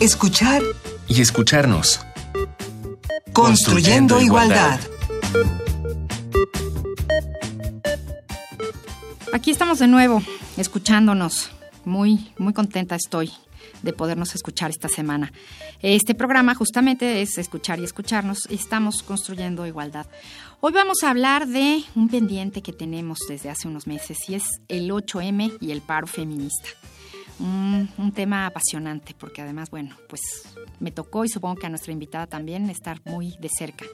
escuchar 0.00 0.62
y 1.08 1.20
escucharnos. 1.20 2.00
Construyendo, 3.32 4.20
igualdad. 4.20 4.80
Aquí 9.32 9.50
estamos 9.50 9.78
de 9.78 9.88
nuevo, 9.88 10.22
escuchándonos. 10.56 11.50
Muy, 11.84 12.32
muy 12.38 12.52
contenta 12.52 12.94
estoy 12.94 13.32
de 13.82 13.92
podernos 13.92 14.34
escuchar 14.34 14.70
esta 14.70 14.88
semana. 14.88 15.32
Este 15.80 16.14
programa 16.14 16.54
justamente 16.54 17.22
es 17.22 17.38
escuchar 17.38 17.80
y 17.80 17.84
escucharnos. 17.84 18.46
Estamos 18.50 19.02
construyendo 19.02 19.66
igualdad. 19.66 20.06
Hoy 20.60 20.72
vamos 20.72 21.02
a 21.02 21.10
hablar 21.10 21.46
de 21.46 21.82
un 21.94 22.08
pendiente 22.08 22.62
que 22.62 22.72
tenemos 22.72 23.18
desde 23.28 23.50
hace 23.50 23.68
unos 23.68 23.86
meses 23.86 24.18
y 24.28 24.34
es 24.34 24.44
el 24.68 24.90
8M 24.90 25.58
y 25.60 25.70
el 25.70 25.80
paro 25.80 26.06
feminista. 26.06 26.68
Un, 27.40 27.88
un, 27.98 28.12
tema 28.12 28.46
apasionante 28.46 29.14
porque 29.16 29.42
además, 29.42 29.70
bueno, 29.70 29.94
pues 30.08 30.20
me 30.80 30.90
tocó 30.90 31.24
y 31.24 31.28
supongo 31.28 31.56
que 31.56 31.66
a 31.66 31.68
nuestra 31.68 31.92
invitada 31.92 32.26
también 32.26 32.68
estar 32.68 33.00
muy 33.04 33.36
de 33.38 33.48
cerca 33.48 33.84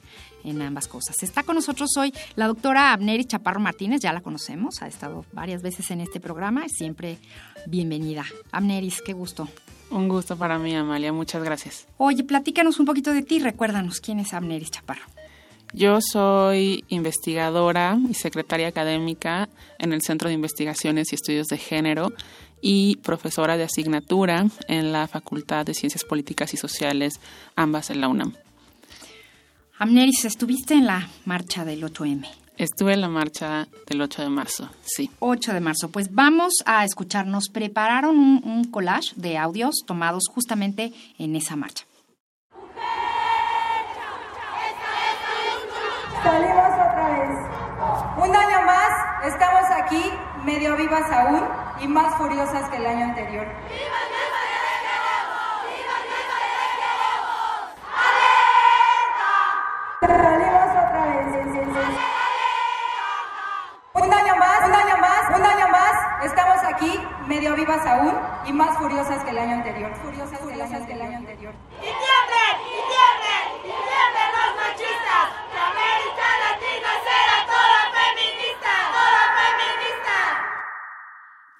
en 0.43 0.61
ambas 0.61 0.87
cosas. 0.87 1.21
Está 1.21 1.43
con 1.43 1.55
nosotros 1.55 1.91
hoy 1.97 2.11
la 2.35 2.47
doctora 2.47 2.91
Abneri 2.91 3.25
Chaparro 3.25 3.59
Martínez, 3.59 4.01
ya 4.01 4.13
la 4.13 4.21
conocemos, 4.21 4.81
ha 4.81 4.87
estado 4.87 5.25
varias 5.31 5.61
veces 5.61 5.91
en 5.91 6.01
este 6.01 6.19
programa, 6.19 6.67
siempre 6.69 7.19
bienvenida. 7.67 8.25
Abneris, 8.51 9.01
qué 9.01 9.13
gusto. 9.13 9.47
Un 9.91 10.09
gusto 10.09 10.35
para 10.35 10.57
mí, 10.57 10.75
Amalia, 10.75 11.13
muchas 11.13 11.43
gracias. 11.43 11.87
Oye, 11.97 12.23
platícanos 12.23 12.79
un 12.79 12.85
poquito 12.85 13.13
de 13.13 13.21
ti, 13.21 13.39
recuérdanos, 13.39 14.01
¿quién 14.01 14.19
es 14.19 14.33
Abneris 14.33 14.71
Chaparro? 14.71 15.03
Yo 15.73 15.99
soy 15.99 16.85
investigadora 16.87 17.97
y 18.09 18.13
secretaria 18.13 18.67
académica 18.67 19.49
en 19.77 19.91
el 19.91 20.01
Centro 20.01 20.29
de 20.29 20.35
Investigaciones 20.35 21.11
y 21.11 21.15
Estudios 21.15 21.47
de 21.47 21.57
Género 21.57 22.13
y 22.61 22.97
profesora 22.97 23.57
de 23.57 23.63
asignatura 23.63 24.47
en 24.67 24.91
la 24.91 25.07
Facultad 25.07 25.65
de 25.65 25.73
Ciencias 25.73 26.03
Políticas 26.03 26.53
y 26.53 26.57
Sociales, 26.57 27.19
ambas 27.55 27.89
en 27.89 28.01
la 28.01 28.07
UNAM. 28.07 28.33
Amneris, 29.77 30.23
estuviste 30.25 30.73
en 30.73 30.85
la 30.85 31.09
marcha 31.25 31.65
del 31.65 31.83
8M. 31.83 32.25
Estuve 32.57 32.93
en 32.93 33.01
la 33.01 33.09
marcha 33.09 33.67
del 33.87 34.01
8 34.01 34.21
de 34.21 34.29
marzo, 34.29 34.69
sí. 34.85 35.11
8 35.19 35.51
de 35.51 35.59
marzo. 35.59 35.89
Pues 35.89 36.13
vamos 36.13 36.53
a 36.65 36.85
escucharnos. 36.85 37.49
Prepararon 37.49 38.17
un, 38.17 38.41
un 38.45 38.63
collage 38.71 39.11
de 39.17 39.37
audios 39.37 39.75
tomados 39.85 40.23
justamente 40.33 40.93
en 41.17 41.35
esa 41.35 41.57
marcha. 41.57 41.83
Salimos 46.23 46.71
otra 46.73 47.09
vez. 47.11 48.29
Un 48.29 48.35
año 48.35 48.65
más, 48.65 49.25
estamos 49.25 49.63
aquí, 49.83 50.03
medio 50.45 50.77
vivas 50.77 51.11
aún 51.11 51.64
y 51.81 51.87
más 51.87 52.15
furiosas 52.15 52.69
que 52.69 52.77
el 52.77 52.85
año 52.85 53.05
anterior. 53.05 53.47
Salimos 60.01 60.69
otra 60.71 61.05
vez. 61.05 61.25
Un 63.93 64.13
año 64.13 64.35
más, 64.35 64.67
un 64.67 64.73
año 64.73 64.97
más, 64.97 65.37
un 65.37 65.45
año 65.45 65.67
más, 65.69 66.25
estamos 66.25 66.57
aquí, 66.65 66.99
medio 67.27 67.55
vivas 67.55 67.85
aún 67.85 68.13
y 68.45 68.53
más 68.53 68.77
furiosas 68.77 69.23
que 69.23 69.31
el 69.31 69.37
año 69.39 69.55
anterior. 69.55 69.95
Furiosas, 69.95 70.39
furiosas 70.39 70.85
que 70.85 70.93
el 70.93 71.01
año 71.01 71.17
anterior. 71.17 71.53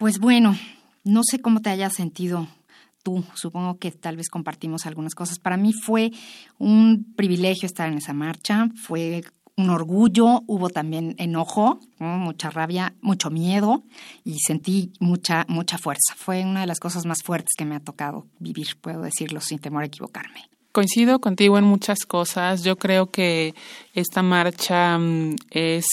Pues 0.06 0.20
bueno, 0.20 0.56
no 1.04 1.22
sé 1.24 1.40
cómo 1.40 1.64
te 1.64 1.72
hayas 1.72 1.96
sentido 1.96 2.48
tú. 3.02 3.24
Supongo 3.34 3.80
que 3.80 3.90
tal 3.90 4.18
vez 4.18 4.30
compartimos 4.30 4.86
algunas 4.86 5.16
cosas. 5.16 5.40
Para 5.40 5.58
mí 5.58 5.74
fue 5.74 6.12
un 6.60 7.16
privilegio 7.16 7.66
estar 7.66 7.92
en 7.92 7.98
esa 7.98 8.14
marcha. 8.14 8.70
Fue 8.76 9.24
un 9.58 9.72
orgullo, 9.72 10.44
hubo 10.46 10.70
también 10.70 11.16
enojo, 11.18 11.80
¿no? 11.98 12.20
mucha 12.20 12.52
rabia, 12.52 12.94
mucho 13.02 13.32
miedo 13.32 13.84
y 14.24 14.38
sentí 14.38 14.94
mucha, 15.00 15.44
mucha 15.48 15.80
fuerza. 15.80 16.14
Fue 16.16 16.46
una 16.46 16.62
de 16.62 16.68
las 16.68 16.80
cosas 16.80 17.08
más 17.08 17.24
fuertes 17.24 17.56
que 17.58 17.66
me 17.66 17.76
ha 17.76 17.80
tocado 17.80 18.28
vivir, 18.38 18.78
puedo 18.80 19.02
decirlo 19.02 19.42
sin 19.42 19.58
temor 19.58 19.82
a 19.82 19.88
equivocarme. 19.88 20.42
Coincido 20.72 21.20
contigo 21.20 21.58
en 21.58 21.64
muchas 21.64 22.06
cosas. 22.06 22.64
Yo 22.64 22.76
creo 22.76 23.10
que 23.10 23.56
esta 23.96 24.22
marcha 24.22 25.00
mm, 25.00 25.36
es 25.50 25.88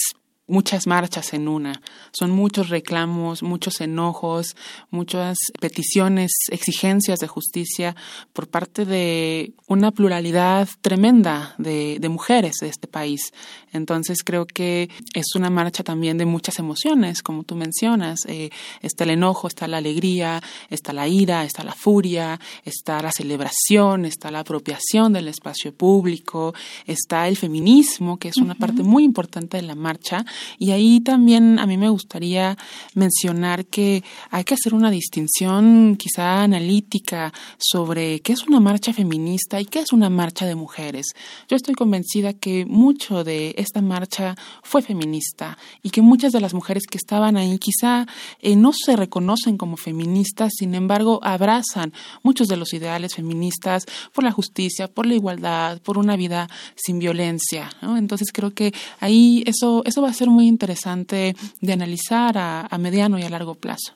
muchas 0.53 0.85
marchas 0.85 1.33
en 1.33 1.47
una. 1.47 1.81
Son 2.11 2.29
muchos 2.29 2.69
reclamos, 2.69 3.41
muchos 3.41 3.81
enojos, 3.81 4.55
muchas 4.91 5.35
peticiones, 5.59 6.31
exigencias 6.51 7.19
de 7.19 7.27
justicia 7.27 7.95
por 8.33 8.47
parte 8.47 8.85
de 8.85 9.53
una 9.67 9.89
pluralidad 9.89 10.69
tremenda 10.81 11.55
de, 11.57 11.97
de, 11.99 12.09
mujeres 12.09 12.57
de 12.61 12.67
este 12.67 12.87
país. 12.87 13.33
Entonces 13.71 14.19
creo 14.23 14.45
que 14.45 14.89
es 15.15 15.25
una 15.35 15.49
marcha 15.49 15.83
también 15.83 16.19
de 16.19 16.27
muchas 16.27 16.59
emociones, 16.59 17.23
como 17.23 17.43
tú 17.43 17.55
mencionas. 17.55 18.19
Eh, 18.27 18.51
está 18.81 19.05
el 19.05 19.09
enojo, 19.09 19.47
está 19.47 19.67
la 19.67 19.77
alegría, 19.77 20.39
está 20.69 20.93
la 20.93 21.07
ira, 21.07 21.45
está 21.45 21.63
la 21.63 21.73
furia, 21.73 22.39
está 22.63 23.01
la 23.01 23.11
celebración, 23.11 24.05
está 24.05 24.29
la 24.29 24.41
apropiación 24.41 25.13
del 25.13 25.29
espacio 25.29 25.73
público, 25.73 26.53
está 26.85 27.27
el 27.27 27.37
feminismo, 27.37 28.17
que 28.17 28.27
es 28.27 28.37
una 28.37 28.53
uh 28.53 28.55
-huh. 28.55 28.59
parte 28.59 28.83
muy 28.83 29.03
importante 29.03 29.57
de 29.57 29.63
la 29.63 29.73
marcha 29.73 30.23
y 30.57 30.71
ahí 30.71 30.99
también 30.99 31.59
a 31.59 31.65
mí 31.65 31.77
me 31.77 31.89
gustaría 31.89 32.57
mencionar 32.93 33.65
que 33.65 34.03
hay 34.29 34.43
que 34.43 34.53
hacer 34.53 34.73
una 34.73 34.91
distinción 34.91 35.95
quizá 35.97 36.43
analítica 36.43 37.33
sobre 37.57 38.21
qué 38.21 38.33
es 38.33 38.47
una 38.47 38.59
marcha 38.59 38.93
feminista 38.93 39.59
y 39.59 39.65
qué 39.65 39.79
es 39.79 39.93
una 39.93 40.09
marcha 40.09 40.45
de 40.45 40.55
mujeres. 40.55 41.07
Yo 41.47 41.55
estoy 41.55 41.75
convencida 41.75 42.33
que 42.33 42.65
mucho 42.65 43.23
de 43.23 43.55
esta 43.57 43.81
marcha 43.81 44.35
fue 44.61 44.81
feminista 44.81 45.57
y 45.81 45.89
que 45.89 46.01
muchas 46.01 46.31
de 46.31 46.41
las 46.41 46.53
mujeres 46.53 46.83
que 46.89 46.97
estaban 46.97 47.37
ahí 47.37 47.57
quizá 47.59 48.07
eh, 48.39 48.55
no 48.55 48.71
se 48.73 48.95
reconocen 48.95 49.57
como 49.57 49.77
feministas, 49.77 50.53
sin 50.57 50.75
embargo 50.75 51.19
abrazan 51.23 51.93
muchos 52.21 52.47
de 52.47 52.57
los 52.57 52.73
ideales 52.73 53.15
feministas 53.15 53.85
por 54.13 54.23
la 54.23 54.31
justicia, 54.31 54.87
por 54.87 55.05
la 55.05 55.15
igualdad, 55.15 55.81
por 55.81 55.97
una 55.97 56.15
vida 56.15 56.49
sin 56.75 56.99
violencia. 56.99 57.69
Entonces 57.81 58.31
creo 58.31 58.53
que 58.53 58.73
ahí 58.99 59.43
eso, 59.45 59.83
eso 59.85 60.01
va 60.01 60.09
a 60.09 60.13
ser 60.13 60.22
muy 60.29 60.47
interesante 60.47 61.35
de 61.61 61.73
analizar 61.73 62.37
a, 62.37 62.61
a, 62.61 62.77
mediano 62.77 63.17
y 63.19 63.23
a 63.23 63.29
largo 63.29 63.55
plazo. 63.55 63.93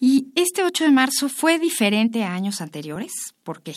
¿Y 0.00 0.28
este 0.34 0.64
8 0.64 0.84
de 0.84 0.90
marzo 0.90 1.28
fue 1.28 1.58
diferente 1.58 2.24
a 2.24 2.34
años 2.34 2.60
anteriores? 2.60 3.12
¿Por 3.42 3.62
qué? 3.62 3.74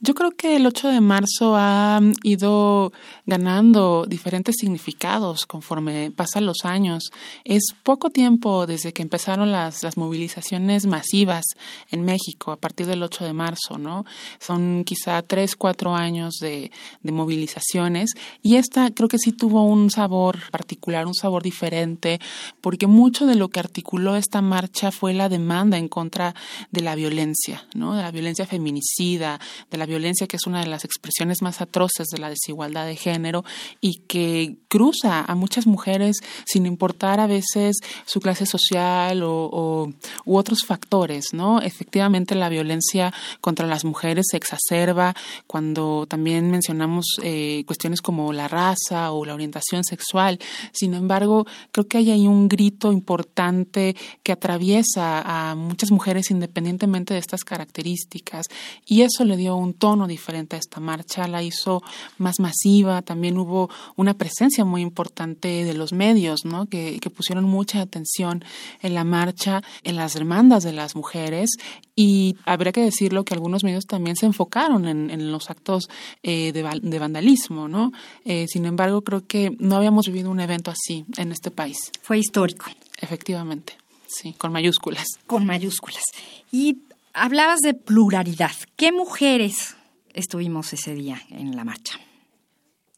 Yo 0.00 0.14
creo 0.14 0.32
que 0.32 0.56
el 0.56 0.66
8 0.66 0.88
de 0.88 1.00
marzo 1.00 1.54
ha 1.56 2.00
ido 2.22 2.92
ganando 3.26 4.06
diferentes 4.06 4.56
significados 4.58 5.46
conforme 5.46 6.10
pasan 6.10 6.46
los 6.46 6.64
años. 6.64 7.10
Es 7.44 7.74
poco 7.82 8.10
tiempo 8.10 8.66
desde 8.66 8.92
que 8.92 9.02
empezaron 9.02 9.52
las, 9.52 9.82
las 9.82 9.96
movilizaciones 9.96 10.86
masivas 10.86 11.44
en 11.90 12.04
México 12.04 12.52
a 12.52 12.56
partir 12.56 12.86
del 12.86 13.02
8 13.02 13.24
de 13.24 13.32
marzo, 13.32 13.78
¿no? 13.78 14.04
Son 14.40 14.84
quizá 14.84 15.22
tres, 15.22 15.56
cuatro 15.56 15.94
años 15.94 16.34
de, 16.40 16.70
de 17.02 17.12
movilizaciones 17.12 18.10
y 18.42 18.56
esta 18.56 18.90
creo 18.90 19.08
que 19.08 19.18
sí 19.18 19.32
tuvo 19.32 19.62
un 19.62 19.90
sabor 19.90 20.38
particular, 20.50 21.06
un 21.06 21.14
sabor 21.14 21.42
diferente, 21.42 22.20
porque 22.60 22.86
mucho 22.86 23.26
de 23.26 23.34
lo 23.34 23.48
que 23.48 23.60
articuló 23.60 24.16
esta 24.16 24.42
marcha 24.42 24.90
fue 24.90 25.14
la 25.14 25.28
demanda 25.28 25.78
en 25.78 25.88
contra 25.88 26.34
de 26.70 26.80
la 26.80 26.94
violencia, 26.94 27.66
¿no? 27.74 27.94
De 27.94 28.02
la 28.02 28.10
violencia 28.10 28.46
feminicida, 28.46 29.40
de 29.70 29.78
la 29.78 29.83
violencia 29.86 30.26
que 30.26 30.36
es 30.36 30.46
una 30.46 30.60
de 30.60 30.66
las 30.66 30.84
expresiones 30.84 31.42
más 31.42 31.60
atroces 31.60 32.08
de 32.08 32.18
la 32.18 32.30
desigualdad 32.30 32.86
de 32.86 32.96
género 32.96 33.44
y 33.80 34.00
que 34.06 34.56
cruza 34.68 35.20
a 35.22 35.34
muchas 35.34 35.66
mujeres 35.66 36.16
sin 36.46 36.66
importar 36.66 37.20
a 37.20 37.26
veces 37.26 37.76
su 38.06 38.20
clase 38.20 38.46
social 38.46 39.22
o, 39.22 39.48
o 39.52 39.92
u 40.24 40.36
otros 40.36 40.64
factores, 40.64 41.32
¿no? 41.32 41.60
Efectivamente 41.60 42.34
la 42.34 42.48
violencia 42.48 43.12
contra 43.40 43.66
las 43.66 43.84
mujeres 43.84 44.26
se 44.30 44.36
exacerba 44.36 45.14
cuando 45.46 46.06
también 46.06 46.50
mencionamos 46.50 47.06
eh, 47.22 47.64
cuestiones 47.66 48.00
como 48.00 48.32
la 48.32 48.48
raza 48.48 49.12
o 49.12 49.24
la 49.24 49.34
orientación 49.34 49.84
sexual. 49.84 50.38
Sin 50.72 50.94
embargo, 50.94 51.46
creo 51.72 51.86
que 51.86 51.98
hay 51.98 52.10
ahí 52.10 52.26
un 52.26 52.48
grito 52.48 52.92
importante 52.92 53.96
que 54.22 54.32
atraviesa 54.32 55.22
a 55.24 55.54
muchas 55.54 55.90
mujeres 55.90 56.30
independientemente 56.30 57.14
de 57.14 57.20
estas 57.20 57.44
características 57.44 58.46
y 58.86 59.02
eso 59.02 59.24
le 59.24 59.36
dio 59.36 59.56
un 59.56 59.73
tono 59.74 60.06
diferente 60.06 60.56
a 60.56 60.58
esta 60.58 60.80
marcha, 60.80 61.28
la 61.28 61.42
hizo 61.42 61.82
más 62.18 62.40
masiva, 62.40 63.02
también 63.02 63.38
hubo 63.38 63.70
una 63.96 64.14
presencia 64.14 64.64
muy 64.64 64.80
importante 64.82 65.64
de 65.64 65.74
los 65.74 65.92
medios, 65.92 66.44
¿no? 66.44 66.66
Que, 66.66 66.98
que 67.00 67.10
pusieron 67.10 67.44
mucha 67.44 67.80
atención 67.80 68.44
en 68.80 68.94
la 68.94 69.04
marcha, 69.04 69.62
en 69.82 69.96
las 69.96 70.14
demandas 70.14 70.62
de 70.62 70.72
las 70.72 70.96
mujeres 70.96 71.50
y 71.96 72.36
habría 72.44 72.72
que 72.72 72.82
decirlo 72.82 73.24
que 73.24 73.34
algunos 73.34 73.62
medios 73.62 73.86
también 73.86 74.16
se 74.16 74.26
enfocaron 74.26 74.86
en, 74.86 75.10
en 75.10 75.30
los 75.30 75.50
actos 75.50 75.88
eh, 76.22 76.52
de, 76.52 76.68
de, 76.82 76.98
vandalismo, 76.98 77.68
¿no? 77.68 77.92
Eh, 78.24 78.46
sin 78.48 78.64
embargo, 78.64 79.02
creo 79.02 79.26
que 79.26 79.50
no 79.58 79.76
habíamos 79.76 80.06
vivido 80.06 80.30
un 80.30 80.40
evento 80.40 80.70
así 80.70 81.04
en 81.16 81.30
este 81.30 81.50
país. 81.50 81.92
Fue 82.02 82.18
histórico. 82.18 82.66
Efectivamente, 83.00 83.76
sí, 84.06 84.32
con 84.32 84.52
mayúsculas. 84.52 85.06
Con 85.26 85.46
mayúsculas. 85.46 86.02
Y 86.50 86.78
hablabas 87.14 87.60
de 87.60 87.74
pluralidad. 87.74 88.52
¿Qué 88.76 88.92
mujeres 88.92 89.76
estuvimos 90.12 90.72
ese 90.72 90.94
día 90.94 91.22
en 91.30 91.56
la 91.56 91.64
marcha? 91.64 91.98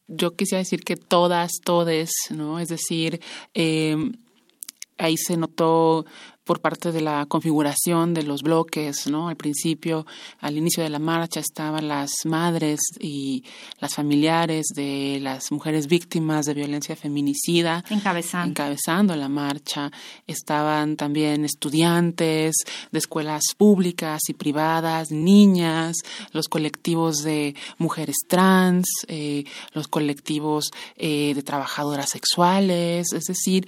Yo 0.08 0.34
quisiera 0.34 0.60
decir 0.60 0.82
que 0.82 0.96
todas, 0.96 1.52
todes, 1.64 2.10
¿no? 2.30 2.58
Es 2.58 2.68
decir, 2.68 3.20
eh, 3.54 3.96
ahí 4.98 5.16
se 5.16 5.36
notó 5.36 6.06
por 6.46 6.60
parte 6.60 6.92
de 6.92 7.00
la 7.00 7.26
configuración 7.26 8.14
de 8.14 8.22
los 8.22 8.42
bloques, 8.42 9.08
¿no? 9.08 9.28
Al 9.28 9.36
principio, 9.36 10.06
al 10.38 10.56
inicio 10.56 10.84
de 10.84 10.90
la 10.90 11.00
marcha 11.00 11.40
estaban 11.40 11.88
las 11.88 12.12
madres 12.24 12.78
y 13.00 13.42
las 13.80 13.94
familiares 13.94 14.66
de 14.74 15.18
las 15.20 15.50
mujeres 15.50 15.88
víctimas 15.88 16.46
de 16.46 16.54
violencia 16.54 16.94
feminicida 16.94 17.84
encabezando, 17.90 18.50
encabezando 18.50 19.16
la 19.16 19.28
marcha. 19.28 19.90
Estaban 20.28 20.96
también 20.96 21.44
estudiantes 21.44 22.54
de 22.92 22.98
escuelas 22.98 23.42
públicas 23.56 24.20
y 24.28 24.34
privadas, 24.34 25.10
niñas, 25.10 25.96
los 26.30 26.46
colectivos 26.46 27.24
de 27.24 27.56
mujeres 27.78 28.18
trans, 28.28 28.86
eh, 29.08 29.44
los 29.72 29.88
colectivos 29.88 30.70
eh, 30.96 31.32
de 31.34 31.42
trabajadoras 31.42 32.10
sexuales, 32.10 33.12
es 33.12 33.24
decir, 33.24 33.66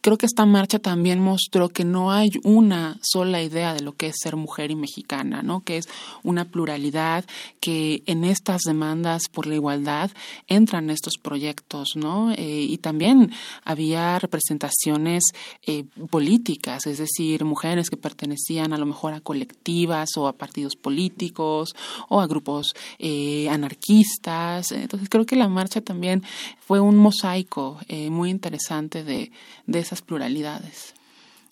creo 0.00 0.18
que 0.18 0.26
esta 0.26 0.46
marcha 0.46 0.78
también 0.78 1.20
mostró 1.20 1.68
que 1.68 1.84
no 1.84 2.12
hay 2.12 2.30
una 2.44 2.98
sola 3.02 3.42
idea 3.42 3.74
de 3.74 3.80
lo 3.80 3.92
que 3.92 4.08
es 4.08 4.16
ser 4.22 4.36
mujer 4.36 4.70
y 4.70 4.76
mexicana, 4.76 5.42
¿no? 5.42 5.60
Que 5.60 5.78
es 5.78 5.88
una 6.22 6.44
pluralidad 6.44 7.24
que 7.60 8.02
en 8.06 8.24
estas 8.24 8.62
demandas 8.62 9.22
por 9.32 9.46
la 9.46 9.54
igualdad 9.54 10.10
entran 10.46 10.90
estos 10.90 11.14
proyectos, 11.18 11.90
¿no? 11.96 12.32
Eh, 12.32 12.66
y 12.68 12.78
también 12.78 13.32
había 13.64 14.18
representaciones 14.18 15.24
eh, 15.66 15.84
políticas, 16.10 16.86
es 16.86 16.98
decir, 16.98 17.44
mujeres 17.44 17.90
que 17.90 17.96
pertenecían 17.96 18.72
a 18.72 18.78
lo 18.78 18.86
mejor 18.86 19.14
a 19.14 19.20
colectivas 19.20 20.10
o 20.16 20.28
a 20.28 20.32
partidos 20.32 20.76
políticos 20.76 21.74
o 22.08 22.20
a 22.20 22.26
grupos 22.26 22.74
eh, 22.98 23.48
anarquistas. 23.48 24.72
Entonces 24.72 25.08
creo 25.08 25.26
que 25.26 25.36
la 25.36 25.48
marcha 25.48 25.80
también 25.80 26.22
fue 26.60 26.80
un 26.80 26.96
mosaico 26.96 27.78
muy 28.10 28.30
interesante 28.30 29.04
de, 29.04 29.32
de 29.66 29.78
esas 29.88 30.02
pluralidades. 30.02 30.94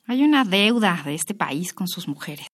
Hay 0.06 0.22
una 0.22 0.44
deuda 0.44 1.02
de 1.06 1.14
este 1.14 1.34
país 1.34 1.72
con 1.72 1.88
sus 1.88 2.06
mujeres. 2.06 2.48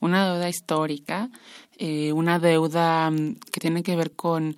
Una 0.00 0.32
deuda 0.32 0.48
histórica, 0.48 1.30
eh, 1.78 2.12
una 2.12 2.40
deuda 2.40 3.08
mm, 3.10 3.36
que 3.52 3.60
tiene 3.60 3.84
que 3.84 3.94
ver 3.94 4.16
con 4.16 4.56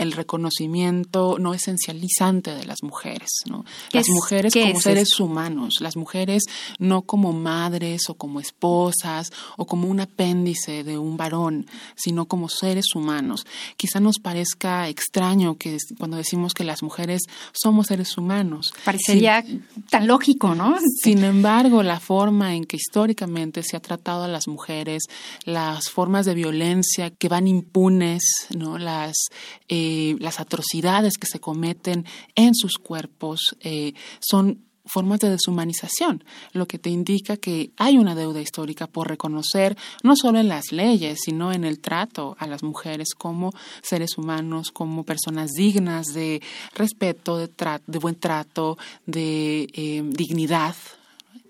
el 0.00 0.12
reconocimiento 0.12 1.36
no 1.38 1.52
esencializante 1.52 2.54
de 2.54 2.64
las 2.64 2.82
mujeres, 2.82 3.28
¿no? 3.44 3.66
Las 3.92 4.08
mujeres 4.08 4.54
como 4.54 4.80
seres 4.80 5.20
humanos, 5.20 5.74
las 5.80 5.94
mujeres 5.94 6.44
no 6.78 7.02
como 7.02 7.32
madres 7.32 8.08
o 8.08 8.14
como 8.14 8.40
esposas 8.40 9.30
o 9.58 9.66
como 9.66 9.88
un 9.88 10.00
apéndice 10.00 10.84
de 10.84 10.96
un 10.96 11.18
varón, 11.18 11.66
sino 11.96 12.24
como 12.24 12.48
seres 12.48 12.94
humanos. 12.94 13.46
Quizá 13.76 14.00
nos 14.00 14.18
parezca 14.20 14.88
extraño 14.88 15.58
que 15.58 15.76
cuando 15.98 16.16
decimos 16.16 16.54
que 16.54 16.64
las 16.64 16.82
mujeres 16.82 17.20
somos 17.52 17.88
seres 17.88 18.16
humanos. 18.16 18.72
Parecería 18.86 19.44
tan 19.90 20.06
lógico, 20.06 20.54
¿no? 20.54 20.78
Sin 21.02 21.24
embargo, 21.24 21.82
la 21.82 22.00
forma 22.00 22.54
en 22.54 22.64
que 22.64 22.76
históricamente 22.76 23.62
se 23.62 23.76
ha 23.76 23.80
tratado 23.80 24.24
a 24.24 24.28
las 24.28 24.48
mujeres, 24.48 25.02
las 25.44 25.90
formas 25.90 26.24
de 26.24 26.34
violencia 26.34 27.10
que 27.10 27.28
van 27.28 27.46
impunes, 27.46 28.22
¿no? 28.56 28.78
Las 28.78 29.28
eh, 29.68 29.89
eh, 29.92 30.16
las 30.20 30.38
atrocidades 30.38 31.14
que 31.18 31.26
se 31.26 31.40
cometen 31.40 32.04
en 32.36 32.54
sus 32.54 32.78
cuerpos 32.78 33.56
eh, 33.60 33.94
son 34.20 34.60
formas 34.84 35.18
de 35.18 35.30
deshumanización, 35.30 36.22
lo 36.52 36.66
que 36.66 36.78
te 36.78 36.90
indica 36.90 37.36
que 37.36 37.72
hay 37.76 37.98
una 37.98 38.14
deuda 38.14 38.40
histórica 38.40 38.86
por 38.86 39.08
reconocer 39.08 39.76
no 40.04 40.14
solo 40.14 40.38
en 40.38 40.46
las 40.46 40.70
leyes, 40.70 41.18
sino 41.24 41.52
en 41.52 41.64
el 41.64 41.80
trato 41.80 42.36
a 42.38 42.46
las 42.46 42.62
mujeres 42.62 43.14
como 43.18 43.52
seres 43.82 44.16
humanos, 44.16 44.70
como 44.70 45.02
personas 45.02 45.50
dignas 45.56 46.06
de 46.14 46.40
respeto, 46.76 47.36
de, 47.36 47.50
de 47.84 47.98
buen 47.98 48.14
trato, 48.14 48.78
de 49.06 49.68
eh, 49.74 50.02
dignidad. 50.04 50.76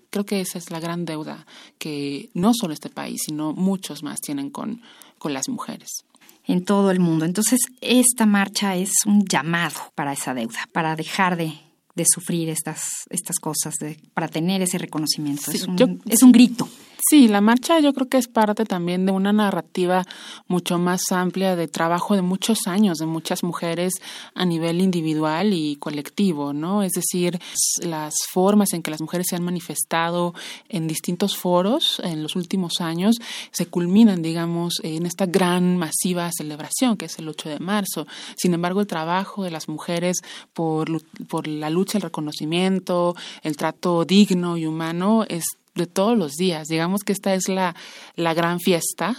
Creo 0.09 0.25
que 0.25 0.41
esa 0.41 0.57
es 0.57 0.71
la 0.71 0.79
gran 0.79 1.05
deuda 1.05 1.45
que 1.77 2.31
no 2.33 2.53
solo 2.55 2.73
este 2.73 2.89
país, 2.89 3.21
sino 3.23 3.53
muchos 3.53 4.01
más 4.01 4.19
tienen 4.19 4.49
con, 4.49 4.81
con 5.19 5.31
las 5.31 5.47
mujeres 5.47 6.05
en 6.51 6.65
todo 6.65 6.91
el 6.91 6.99
mundo. 6.99 7.25
Entonces, 7.25 7.61
esta 7.79 8.25
marcha 8.25 8.75
es 8.75 8.91
un 9.05 9.25
llamado 9.25 9.79
para 9.95 10.11
esa 10.11 10.33
deuda, 10.33 10.67
para 10.73 10.95
dejar 10.95 11.37
de, 11.37 11.53
sufrir 12.05 12.49
estas, 12.49 13.05
estas 13.09 13.37
cosas, 13.37 13.75
de, 13.79 13.97
para 14.13 14.27
tener 14.27 14.61
ese 14.61 14.77
reconocimiento. 14.77 15.51
es, 15.51 15.67
un, 15.67 16.01
es 16.05 16.23
un 16.23 16.31
grito. 16.31 16.67
Sí, 17.09 17.27
la 17.27 17.41
marcha 17.41 17.79
yo 17.79 17.93
creo 17.93 18.07
que 18.07 18.17
es 18.17 18.27
parte 18.27 18.63
también 18.63 19.05
de 19.05 19.11
una 19.11 19.33
narrativa 19.33 20.05
mucho 20.47 20.77
más 20.77 21.11
amplia 21.11 21.55
de 21.55 21.67
trabajo 21.67 22.15
de 22.15 22.21
muchos 22.21 22.67
años 22.67 22.99
de 22.99 23.07
muchas 23.07 23.43
mujeres 23.43 23.93
a 24.35 24.45
nivel 24.45 24.81
individual 24.81 25.53
y 25.53 25.77
colectivo, 25.77 26.53
¿no? 26.53 26.83
Es 26.83 26.91
decir, 26.91 27.39
las 27.81 28.13
formas 28.31 28.73
en 28.73 28.83
que 28.83 28.91
las 28.91 29.01
mujeres 29.01 29.27
se 29.29 29.35
han 29.35 29.43
manifestado 29.43 30.35
en 30.69 30.87
distintos 30.87 31.37
foros 31.37 31.99
en 32.03 32.21
los 32.21 32.35
últimos 32.35 32.81
años 32.81 33.17
se 33.51 33.65
culminan, 33.65 34.21
digamos, 34.21 34.79
en 34.83 35.05
esta 35.05 35.25
gran 35.25 35.77
masiva 35.77 36.29
celebración 36.31 36.97
que 36.97 37.05
es 37.05 37.17
el 37.17 37.27
8 37.27 37.49
de 37.49 37.59
marzo. 37.59 38.05
Sin 38.35 38.53
embargo, 38.53 38.79
el 38.79 38.87
trabajo 38.87 39.43
de 39.43 39.51
las 39.51 39.67
mujeres 39.67 40.17
por, 40.53 40.87
por 41.27 41.47
la 41.47 41.69
lucha, 41.69 41.97
el 41.97 42.03
reconocimiento, 42.03 43.15
el 43.41 43.57
trato 43.57 44.05
digno 44.05 44.57
y 44.57 44.67
humano 44.67 45.25
es 45.27 45.43
de 45.75 45.87
todos 45.87 46.17
los 46.17 46.33
días. 46.33 46.67
Digamos 46.67 47.01
que 47.03 47.13
esta 47.13 47.33
es 47.33 47.47
la, 47.47 47.75
la 48.15 48.33
gran 48.33 48.59
fiesta, 48.59 49.15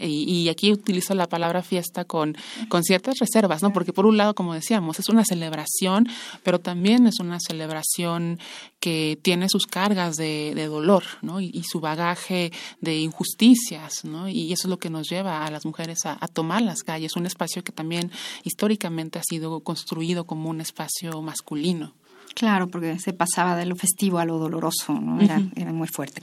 y, 0.00 0.48
aquí 0.48 0.72
utilizo 0.72 1.14
la 1.14 1.28
palabra 1.28 1.62
fiesta 1.62 2.04
con, 2.04 2.36
con 2.68 2.84
ciertas 2.84 3.18
reservas, 3.18 3.62
¿no? 3.62 3.72
porque 3.72 3.92
por 3.92 4.06
un 4.06 4.16
lado, 4.16 4.34
como 4.34 4.54
decíamos, 4.54 4.98
es 4.98 5.08
una 5.08 5.24
celebración, 5.24 6.08
pero 6.42 6.60
también 6.60 7.06
es 7.06 7.20
una 7.20 7.38
celebración 7.40 8.38
que 8.80 9.18
tiene 9.22 9.48
sus 9.48 9.66
cargas 9.66 10.16
de, 10.16 10.52
de 10.54 10.66
dolor 10.66 11.04
¿no? 11.22 11.40
y, 11.40 11.62
su 11.68 11.80
bagaje 11.80 12.52
de 12.80 12.98
injusticias, 12.98 14.04
¿no? 14.04 14.28
y 14.28 14.52
eso 14.52 14.68
es 14.68 14.70
lo 14.70 14.78
que 14.78 14.90
nos 14.90 15.08
lleva 15.08 15.44
a 15.44 15.50
las 15.50 15.66
mujeres 15.66 15.98
a 16.04 16.28
tomar 16.28 16.62
las 16.62 16.82
calles, 16.82 17.16
un 17.16 17.26
espacio 17.26 17.62
que 17.62 17.72
también 17.72 18.10
históricamente 18.44 19.18
ha 19.18 19.22
sido 19.22 19.60
construido 19.60 20.24
como 20.24 20.48
un 20.48 20.60
espacio 20.60 21.20
masculino. 21.20 21.94
Claro, 22.38 22.68
porque 22.68 23.00
se 23.00 23.12
pasaba 23.12 23.56
de 23.56 23.66
lo 23.66 23.74
festivo 23.74 24.20
a 24.20 24.24
lo 24.24 24.38
doloroso, 24.38 24.92
¿no? 24.92 25.20
Era, 25.20 25.42
era 25.56 25.72
muy 25.72 25.88
fuerte. 25.88 26.22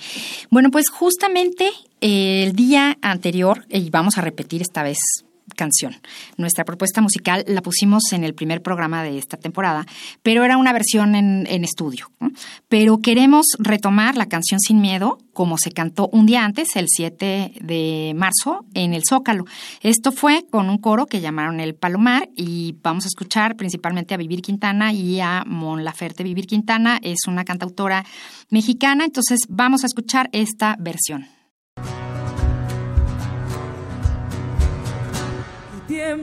Bueno, 0.49 0.71
pues 0.71 0.89
justamente 0.89 1.69
eh, 1.99 2.45
el 2.45 2.55
día 2.55 2.97
anterior, 3.01 3.65
y 3.69 3.89
vamos 3.89 4.17
a 4.17 4.21
repetir 4.21 4.61
esta 4.61 4.81
vez 4.81 4.97
canción. 5.55 5.95
Nuestra 6.37 6.65
propuesta 6.65 7.01
musical 7.01 7.43
la 7.47 7.61
pusimos 7.61 8.03
en 8.11 8.23
el 8.23 8.35
primer 8.35 8.61
programa 8.61 9.03
de 9.03 9.17
esta 9.17 9.37
temporada, 9.37 9.85
pero 10.21 10.43
era 10.43 10.57
una 10.57 10.73
versión 10.73 11.15
en, 11.15 11.63
estudio. 11.63 12.11
Pero 12.67 12.99
queremos 12.99 13.45
retomar 13.57 14.17
la 14.17 14.27
canción 14.27 14.59
Sin 14.59 14.81
Miedo 14.81 15.17
como 15.33 15.57
se 15.57 15.71
cantó 15.71 16.07
un 16.13 16.25
día 16.25 16.45
antes, 16.45 16.75
el 16.75 16.85
7 16.87 17.55
de 17.59 18.13
marzo, 18.15 18.65
en 18.73 18.93
el 18.93 19.03
Zócalo. 19.07 19.45
Esto 19.81 20.13
fue 20.13 20.45
con 20.49 20.69
un 20.69 20.77
coro 20.77 21.07
que 21.07 21.19
llamaron 21.19 21.59
el 21.59 21.75
Palomar 21.75 22.29
y 22.35 22.75
vamos 22.81 23.03
a 23.03 23.09
escuchar 23.09 23.57
principalmente 23.57 24.13
a 24.13 24.17
Vivir 24.17 24.41
Quintana 24.41 24.93
y 24.93 25.19
a 25.19 25.43
Mon 25.45 25.83
Laferte. 25.83 26.23
Vivir 26.23 26.47
Quintana 26.47 26.99
es 27.01 27.27
una 27.27 27.43
cantautora 27.43 28.05
mexicana, 28.49 29.03
entonces 29.03 29.39
vamos 29.49 29.83
a 29.83 29.87
escuchar 29.87 30.29
esta 30.31 30.77
versión. 30.79 31.34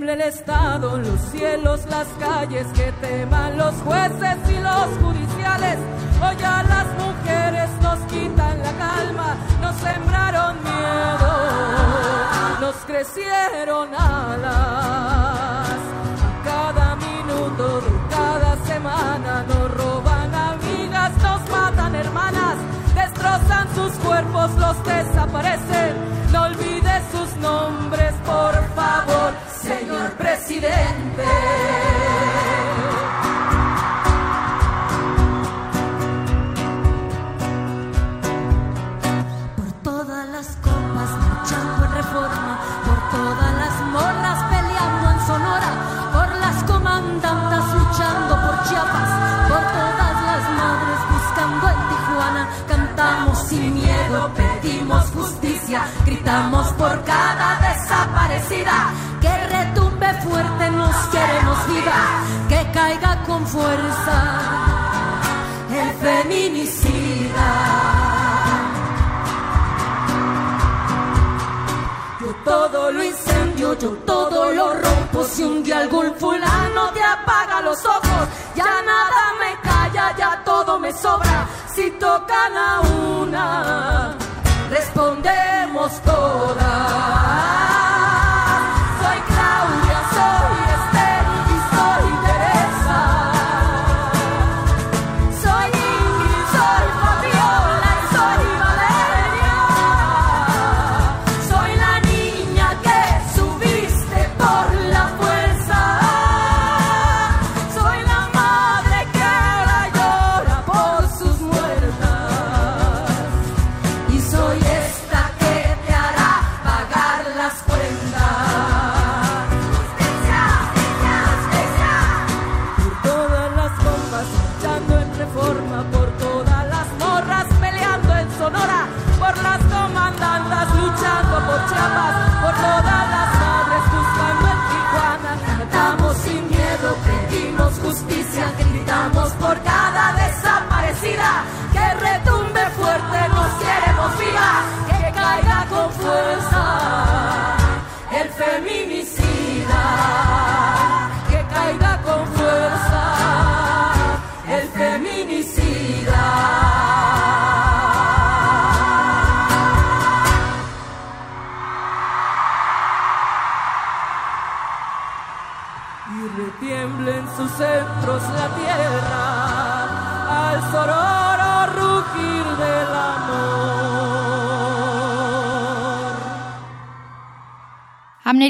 El 0.00 0.22
Estado, 0.22 0.96
los 0.96 1.20
cielos, 1.30 1.84
las 1.86 2.06
calles, 2.18 2.66
que 2.74 2.90
teman 2.92 3.58
los 3.58 3.74
jueces 3.82 4.38
y 4.48 4.58
los 4.58 4.86
judiciales. 5.02 5.78
Hoy 6.22 6.36
a 6.42 6.62
las 6.62 6.86
mujeres 6.98 7.68
nos 7.82 7.98
quitan 8.10 8.62
la 8.62 8.72
calma, 8.72 9.36
nos 9.60 9.76
sembraron 9.76 10.56
miedo, 10.64 11.30
nos 12.60 12.74
crecieron 12.86 13.94
alas. 13.94 15.76
cada 16.42 16.96
minuto 16.96 17.82
cada 18.08 18.56
semana 18.64 19.44
nos 19.46 19.70
roban 19.76 20.34
amigas, 20.34 21.12
nos 21.22 21.50
matan 21.50 21.94
hermanas, 21.94 22.56
destrozan 22.94 23.74
sus 23.74 23.92
cuerpos, 24.04 24.50
los 24.56 24.84
desaparecen. 24.84 25.96
No 26.32 26.44
olvides 26.44 27.02
sus 27.12 27.36
nombres, 27.36 28.14
por 28.24 28.54
favor 28.74 29.51
señor 29.62 30.10
presidente. 30.16 31.22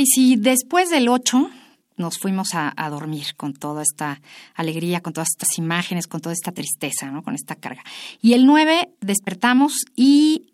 Y 0.01 0.07
si 0.07 0.37
después 0.37 0.91
del 0.91 1.09
8 1.09 1.51
nos 1.97 2.19
fuimos 2.19 2.55
a, 2.55 2.73
dormir 2.91 3.35
con 3.37 3.53
toda 3.53 3.83
esta 3.83 4.21
alegría, 4.55 5.01
con 5.01 5.13
todas 5.13 5.29
estas 5.37 5.59
imágenes, 5.59 6.07
con 6.07 6.21
toda 6.21 6.33
esta 6.33 6.53
tristeza, 6.53 7.11
¿no? 7.11 7.23
con 7.23 7.35
esta 7.35 7.57
carga. 7.57 7.83
Y 8.21 8.33
el 8.33 8.47
9 8.47 8.91
despertamos 9.01 9.85
y 9.95 10.52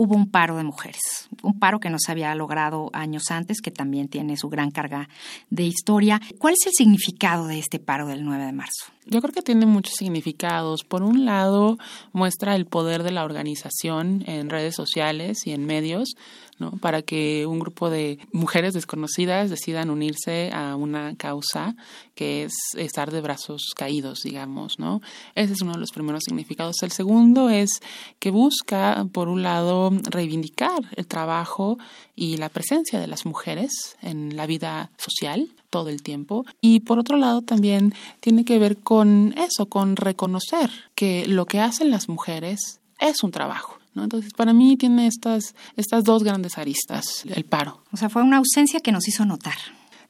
hubo 0.00 0.14
un 0.14 0.30
paro 0.30 0.56
de 0.56 0.64
mujeres, 0.64 1.28
un 1.42 1.58
paro 1.58 1.78
que 1.78 1.90
no 1.90 1.98
se 1.98 2.10
había 2.10 2.34
logrado 2.34 2.88
años 2.94 3.24
antes, 3.30 3.60
que 3.60 3.70
también 3.70 4.08
tiene 4.08 4.38
su 4.38 4.48
gran 4.48 4.70
carga 4.70 5.10
de 5.50 5.64
historia. 5.64 6.22
¿Cuál 6.38 6.54
es 6.54 6.66
el 6.66 6.72
significado 6.72 7.46
de 7.46 7.58
este 7.58 7.78
paro 7.78 8.06
del 8.06 8.24
9 8.24 8.46
de 8.46 8.52
marzo? 8.52 8.86
Yo 9.06 9.22
creo 9.22 9.32
que 9.32 9.42
tiene 9.42 9.64
muchos 9.64 9.94
significados. 9.94 10.84
Por 10.84 11.02
un 11.02 11.24
lado, 11.24 11.78
muestra 12.12 12.54
el 12.54 12.66
poder 12.66 13.02
de 13.02 13.10
la 13.10 13.24
organización 13.24 14.22
en 14.26 14.50
redes 14.50 14.74
sociales 14.74 15.46
y 15.46 15.52
en 15.52 15.64
medios, 15.64 16.16
¿no? 16.58 16.72
Para 16.72 17.00
que 17.00 17.46
un 17.46 17.60
grupo 17.60 17.88
de 17.88 18.18
mujeres 18.30 18.74
desconocidas 18.74 19.48
decidan 19.48 19.88
unirse 19.88 20.50
a 20.52 20.76
una 20.76 21.16
causa 21.16 21.74
que 22.14 22.44
es 22.44 22.52
estar 22.76 23.10
de 23.10 23.22
brazos 23.22 23.72
caídos, 23.74 24.20
digamos, 24.22 24.78
¿no? 24.78 25.00
Ese 25.34 25.54
es 25.54 25.62
uno 25.62 25.72
de 25.72 25.78
los 25.78 25.92
primeros 25.92 26.22
significados. 26.26 26.76
El 26.82 26.92
segundo 26.92 27.48
es 27.48 27.80
que 28.18 28.30
busca, 28.30 29.06
por 29.12 29.28
un 29.28 29.42
lado, 29.42 29.90
reivindicar 30.10 30.82
el 30.94 31.06
trabajo 31.06 31.78
y 32.14 32.36
la 32.36 32.50
presencia 32.50 33.00
de 33.00 33.06
las 33.06 33.24
mujeres 33.24 33.96
en 34.02 34.36
la 34.36 34.44
vida 34.44 34.90
social 34.98 35.48
todo 35.70 35.88
el 35.88 36.02
tiempo. 36.02 36.44
Y 36.60 36.80
por 36.80 36.98
otro 36.98 37.16
lado 37.16 37.40
también 37.42 37.94
tiene 38.20 38.44
que 38.44 38.58
ver 38.58 38.76
con 38.76 38.89
eso, 39.36 39.66
con 39.66 39.96
reconocer 39.96 40.70
que 40.94 41.24
lo 41.26 41.46
que 41.46 41.60
hacen 41.60 41.90
las 41.90 42.08
mujeres 42.08 42.80
es 42.98 43.22
un 43.22 43.30
trabajo. 43.30 43.78
¿no? 43.94 44.02
Entonces, 44.02 44.32
para 44.32 44.52
mí 44.52 44.76
tiene 44.76 45.06
estas, 45.06 45.54
estas 45.76 46.04
dos 46.04 46.24
grandes 46.24 46.58
aristas, 46.58 47.24
el 47.24 47.44
paro. 47.44 47.82
O 47.92 47.96
sea, 47.96 48.08
fue 48.08 48.22
una 48.22 48.38
ausencia 48.38 48.80
que 48.80 48.92
nos 48.92 49.06
hizo 49.06 49.24
notar. 49.24 49.56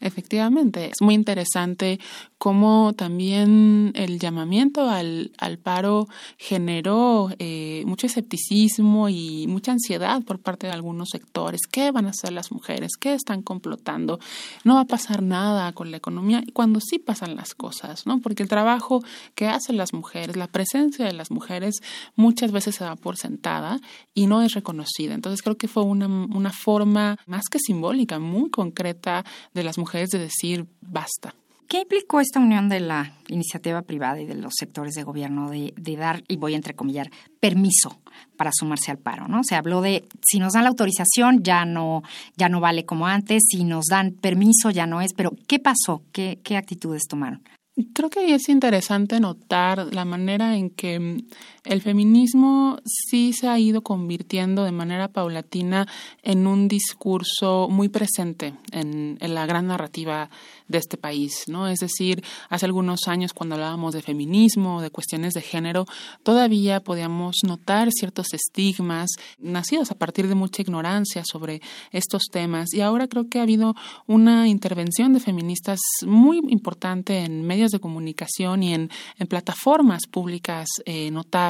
Efectivamente, 0.00 0.86
es 0.86 1.02
muy 1.02 1.14
interesante 1.14 2.00
cómo 2.38 2.94
también 2.94 3.92
el 3.94 4.18
llamamiento 4.18 4.88
al, 4.88 5.30
al 5.36 5.58
paro 5.58 6.08
generó 6.38 7.28
eh, 7.38 7.82
mucho 7.84 8.06
escepticismo 8.06 9.10
y 9.10 9.46
mucha 9.46 9.72
ansiedad 9.72 10.22
por 10.22 10.38
parte 10.40 10.66
de 10.66 10.72
algunos 10.72 11.10
sectores. 11.10 11.60
¿Qué 11.70 11.90
van 11.90 12.06
a 12.06 12.10
hacer 12.10 12.32
las 12.32 12.50
mujeres? 12.50 12.92
¿Qué 12.98 13.12
están 13.12 13.42
complotando? 13.42 14.20
No 14.64 14.76
va 14.76 14.80
a 14.80 14.86
pasar 14.86 15.22
nada 15.22 15.72
con 15.72 15.90
la 15.90 15.98
economía 15.98 16.42
cuando 16.54 16.80
sí 16.80 16.98
pasan 16.98 17.36
las 17.36 17.54
cosas, 17.54 18.06
¿no? 18.06 18.20
Porque 18.20 18.42
el 18.42 18.48
trabajo 18.48 19.04
que 19.34 19.48
hacen 19.48 19.76
las 19.76 19.92
mujeres, 19.92 20.34
la 20.34 20.46
presencia 20.46 21.04
de 21.04 21.12
las 21.12 21.30
mujeres 21.30 21.82
muchas 22.16 22.52
veces 22.52 22.74
se 22.76 22.84
da 22.84 22.96
por 22.96 23.18
sentada 23.18 23.78
y 24.14 24.28
no 24.28 24.40
es 24.40 24.54
reconocida. 24.54 25.12
Entonces 25.12 25.42
creo 25.42 25.58
que 25.58 25.68
fue 25.68 25.82
una, 25.82 26.06
una 26.06 26.52
forma 26.52 27.18
más 27.26 27.50
que 27.50 27.58
simbólica, 27.58 28.18
muy 28.18 28.48
concreta 28.48 29.26
de 29.52 29.62
las 29.62 29.76
mujeres 29.76 29.89
de 29.92 30.18
decir 30.18 30.66
basta. 30.80 31.34
¿Qué 31.68 31.82
implicó 31.82 32.20
esta 32.20 32.40
unión 32.40 32.68
de 32.68 32.80
la 32.80 33.12
iniciativa 33.28 33.82
privada 33.82 34.20
y 34.20 34.26
de 34.26 34.34
los 34.34 34.54
sectores 34.58 34.94
de 34.94 35.04
gobierno 35.04 35.50
de, 35.50 35.72
dar, 35.96 36.24
y 36.26 36.36
voy 36.36 36.54
a 36.54 36.56
entrecomillar, 36.56 37.10
permiso 37.38 38.00
para 38.36 38.50
sumarse 38.52 38.90
al 38.90 38.98
paro? 38.98 39.28
¿no? 39.28 39.44
Se 39.44 39.54
habló 39.54 39.80
de 39.80 40.04
si 40.20 40.40
nos 40.40 40.54
dan 40.54 40.64
la 40.64 40.70
autorización 40.70 41.44
ya 41.44 41.64
no, 41.64 42.02
ya 42.36 42.48
no 42.48 42.58
vale 42.58 42.84
como 42.84 43.06
antes, 43.06 43.44
si 43.48 43.62
nos 43.62 43.84
dan 43.86 44.10
permiso 44.12 44.70
ya 44.70 44.86
no 44.86 45.00
es, 45.00 45.12
pero 45.12 45.30
¿qué 45.46 45.60
pasó? 45.60 46.02
¿Qué, 46.10 46.40
qué 46.42 46.56
actitudes 46.56 47.02
tomaron? 47.08 47.40
Creo 47.94 48.10
que 48.10 48.34
es 48.34 48.48
interesante 48.48 49.20
notar 49.20 49.94
la 49.94 50.04
manera 50.04 50.56
en 50.56 50.70
que 50.70 51.22
el 51.64 51.82
feminismo 51.82 52.78
sí 52.84 53.32
se 53.32 53.48
ha 53.48 53.58
ido 53.58 53.82
convirtiendo 53.82 54.64
de 54.64 54.72
manera 54.72 55.08
paulatina 55.08 55.86
en 56.22 56.46
un 56.46 56.68
discurso 56.68 57.68
muy 57.70 57.88
presente 57.88 58.54
en, 58.72 59.18
la 59.20 59.46
gran 59.46 59.66
narrativa 59.66 60.30
de 60.68 60.78
este 60.78 60.96
país, 60.96 61.44
¿no? 61.48 61.68
Es 61.68 61.80
decir, 61.80 62.24
hace 62.48 62.66
algunos 62.66 63.08
años 63.08 63.32
cuando 63.32 63.56
hablábamos 63.56 63.94
de 63.94 64.02
feminismo, 64.02 64.80
de 64.80 64.90
cuestiones 64.90 65.34
de 65.34 65.42
género, 65.42 65.86
todavía 66.22 66.80
podíamos 66.80 67.36
notar 67.44 67.90
ciertos 67.92 68.32
estigmas 68.32 69.10
nacidos 69.38 69.90
a 69.90 69.96
partir 69.96 70.28
de 70.28 70.34
mucha 70.34 70.62
ignorancia 70.62 71.22
sobre 71.24 71.60
estos 71.92 72.24
temas 72.30 72.72
y 72.72 72.80
ahora 72.80 73.08
creo 73.08 73.28
que 73.28 73.38
ha 73.38 73.42
habido 73.42 73.74
una 74.06 74.48
intervención 74.48 75.12
de 75.12 75.20
feministas 75.20 75.80
muy 76.06 76.40
importante 76.48 77.24
en 77.24 77.46
medios 77.46 77.70
de 77.70 77.80
comunicación 77.80 78.62
y 78.62 78.74
en, 78.74 78.90
plataformas 79.28 80.06
públicas 80.10 80.66
eh, 80.86 81.10
notables. 81.10 81.49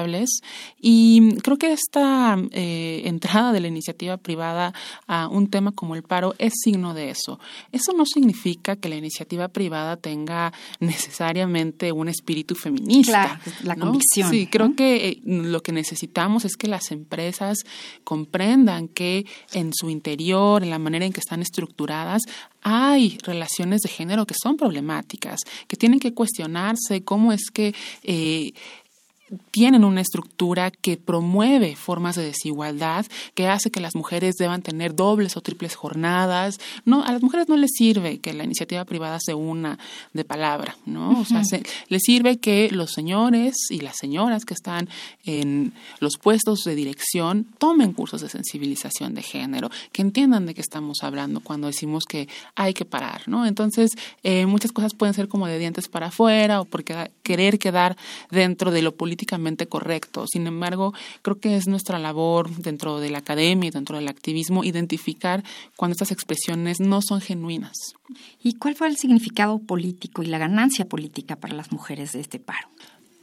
Y 0.80 1.37
creo 1.42 1.59
que 1.59 1.73
esta 1.73 2.38
eh, 2.52 3.02
entrada 3.04 3.52
de 3.52 3.61
la 3.61 3.69
iniciativa 3.69 4.16
privada 4.16 4.73
a 5.07 5.28
un 5.28 5.49
tema 5.49 5.73
como 5.73 5.95
el 5.95 6.02
paro 6.02 6.35
es 6.38 6.54
signo 6.62 6.95
de 6.95 7.11
eso. 7.11 7.38
Eso 7.73 7.92
no 7.92 8.04
significa 8.07 8.76
que 8.76 8.88
la 8.88 8.97
iniciativa 8.97 9.49
privada 9.49 9.97
tenga 9.97 10.52
necesariamente 10.80 11.92
un 11.92 12.09
espíritu 12.09 12.54
feminista. 12.54 13.40
la 13.62 13.76
convicción. 13.76 14.30
Sí, 14.30 14.47
creo 14.47 14.75
que 14.75 15.09
eh, 15.09 15.21
lo 15.25 15.62
que 15.62 15.73
necesitamos 15.73 16.45
es 16.45 16.57
que 16.57 16.69
las 16.69 16.90
empresas 16.90 17.59
comprendan 18.04 18.88
que 18.88 19.26
en 19.52 19.73
su 19.75 19.90
interior, 19.90 20.62
en 20.62 20.71
la 20.71 20.78
manera 20.78 21.04
en 21.04 21.12
que 21.12 21.21
están 21.21 21.42
estructuradas, 21.42 22.23
hay 22.62 23.19
relaciones 23.23 23.80
de 23.80 23.88
género 23.88 24.26
que 24.26 24.35
son 24.40 24.57
problemáticas, 24.57 25.40
que 25.66 25.76
tienen 25.76 26.00
que 26.00 26.12
cuestionarse 26.12 27.02
cómo 27.04 27.33
es 27.33 27.50
que 27.52 27.75
eh, 28.02 28.52
tienen 29.51 29.85
una 29.85 30.01
estructura 30.01 30.71
que 30.71 30.97
promueve 30.97 31.77
formas 31.77 32.17
de 32.17 32.25
desigualdad, 32.25 33.07
que 33.35 33.49
hace 33.49 33.71
que 33.71 33.81
las 33.81 33.95
mujeres 33.95 34.37
deban 34.37 34.63
tener 34.63 34.95
dobles 34.95 35.37
o 35.37 35.41
triples 35.41 35.75
jornadas. 35.75 36.59
No, 36.85 37.05
a 37.05 37.13
las 37.13 37.23
mujeres 37.23 37.49
no 37.49 37.57
les 37.57 37.71
sirve 37.73 38.19
que 38.19 38.33
la 38.33 38.45
iniciativa 38.45 38.85
privada 38.85 39.19
se 39.21 39.35
una 39.35 39.79
de 40.13 40.25
palabra, 40.25 40.77
¿no? 40.87 41.21
O 41.21 41.25
sea, 41.25 41.43
les 41.89 42.03
sirve 42.03 42.39
que 42.39 42.71
los 42.71 42.93
señores 42.93 43.57
y 43.71 43.81
las 43.81 43.97
señoras 43.97 44.45
que 44.45 44.55
están 44.55 44.89
en 45.25 45.73
los 46.01 46.19
puestos 46.19 46.65
de 46.65 46.75
dirección 46.75 47.47
tomen 47.59 47.93
cursos 47.93 48.21
de 48.21 48.29
sensibilización 48.29 49.15
de 49.15 49.23
género, 49.23 49.71
que 49.93 50.03
entiendan 50.03 50.47
de 50.47 50.55
qué 50.55 50.61
estamos 50.61 51.03
hablando 51.03 51.41
cuando 51.41 51.67
decimos 51.67 52.05
que 52.05 52.29
hay 52.55 52.75
que 52.75 52.85
parar, 52.85 53.23
¿no? 53.27 53.47
Entonces, 53.47 53.93
eh, 54.23 54.47
muchas 54.47 54.73
cosas 54.73 54.95
pueden 54.95 55.15
ser 55.15 55.29
como 55.29 55.47
de 55.47 55.59
dientes 55.59 55.89
para 55.89 56.07
afuera 56.07 56.61
o 56.61 56.65
porque 56.65 57.11
querer 57.23 57.59
quedar 57.59 57.97
dentro 58.31 58.71
de 58.71 58.83
lo 58.83 58.95
políticamente 59.21 59.67
correcto. 59.67 60.25
Sin 60.27 60.47
embargo, 60.47 60.95
creo 61.21 61.39
que 61.39 61.57
es 61.57 61.67
nuestra 61.67 61.99
labor 61.99 62.49
dentro 62.57 63.00
de 63.00 63.11
la 63.11 63.19
academia 63.19 63.69
y 63.69 63.71
dentro 63.71 63.97
del 63.97 64.09
activismo 64.09 64.65
identificar 64.65 65.45
cuando 65.77 65.93
estas 65.93 66.11
expresiones 66.11 66.81
no 66.81 67.03
son 67.03 67.21
genuinas. 67.21 67.77
¿Y 68.43 68.55
cuál 68.55 68.77
fue 68.77 68.89
el 68.89 68.97
significado 68.97 69.59
político 69.59 70.23
y 70.23 70.27
la 70.27 70.39
ganancia 70.39 70.87
política 70.87 71.37
para 71.37 71.55
las 71.55 71.71
mujeres 71.71 72.12
de 72.12 72.21
este 72.21 72.39
paro? 72.39 72.69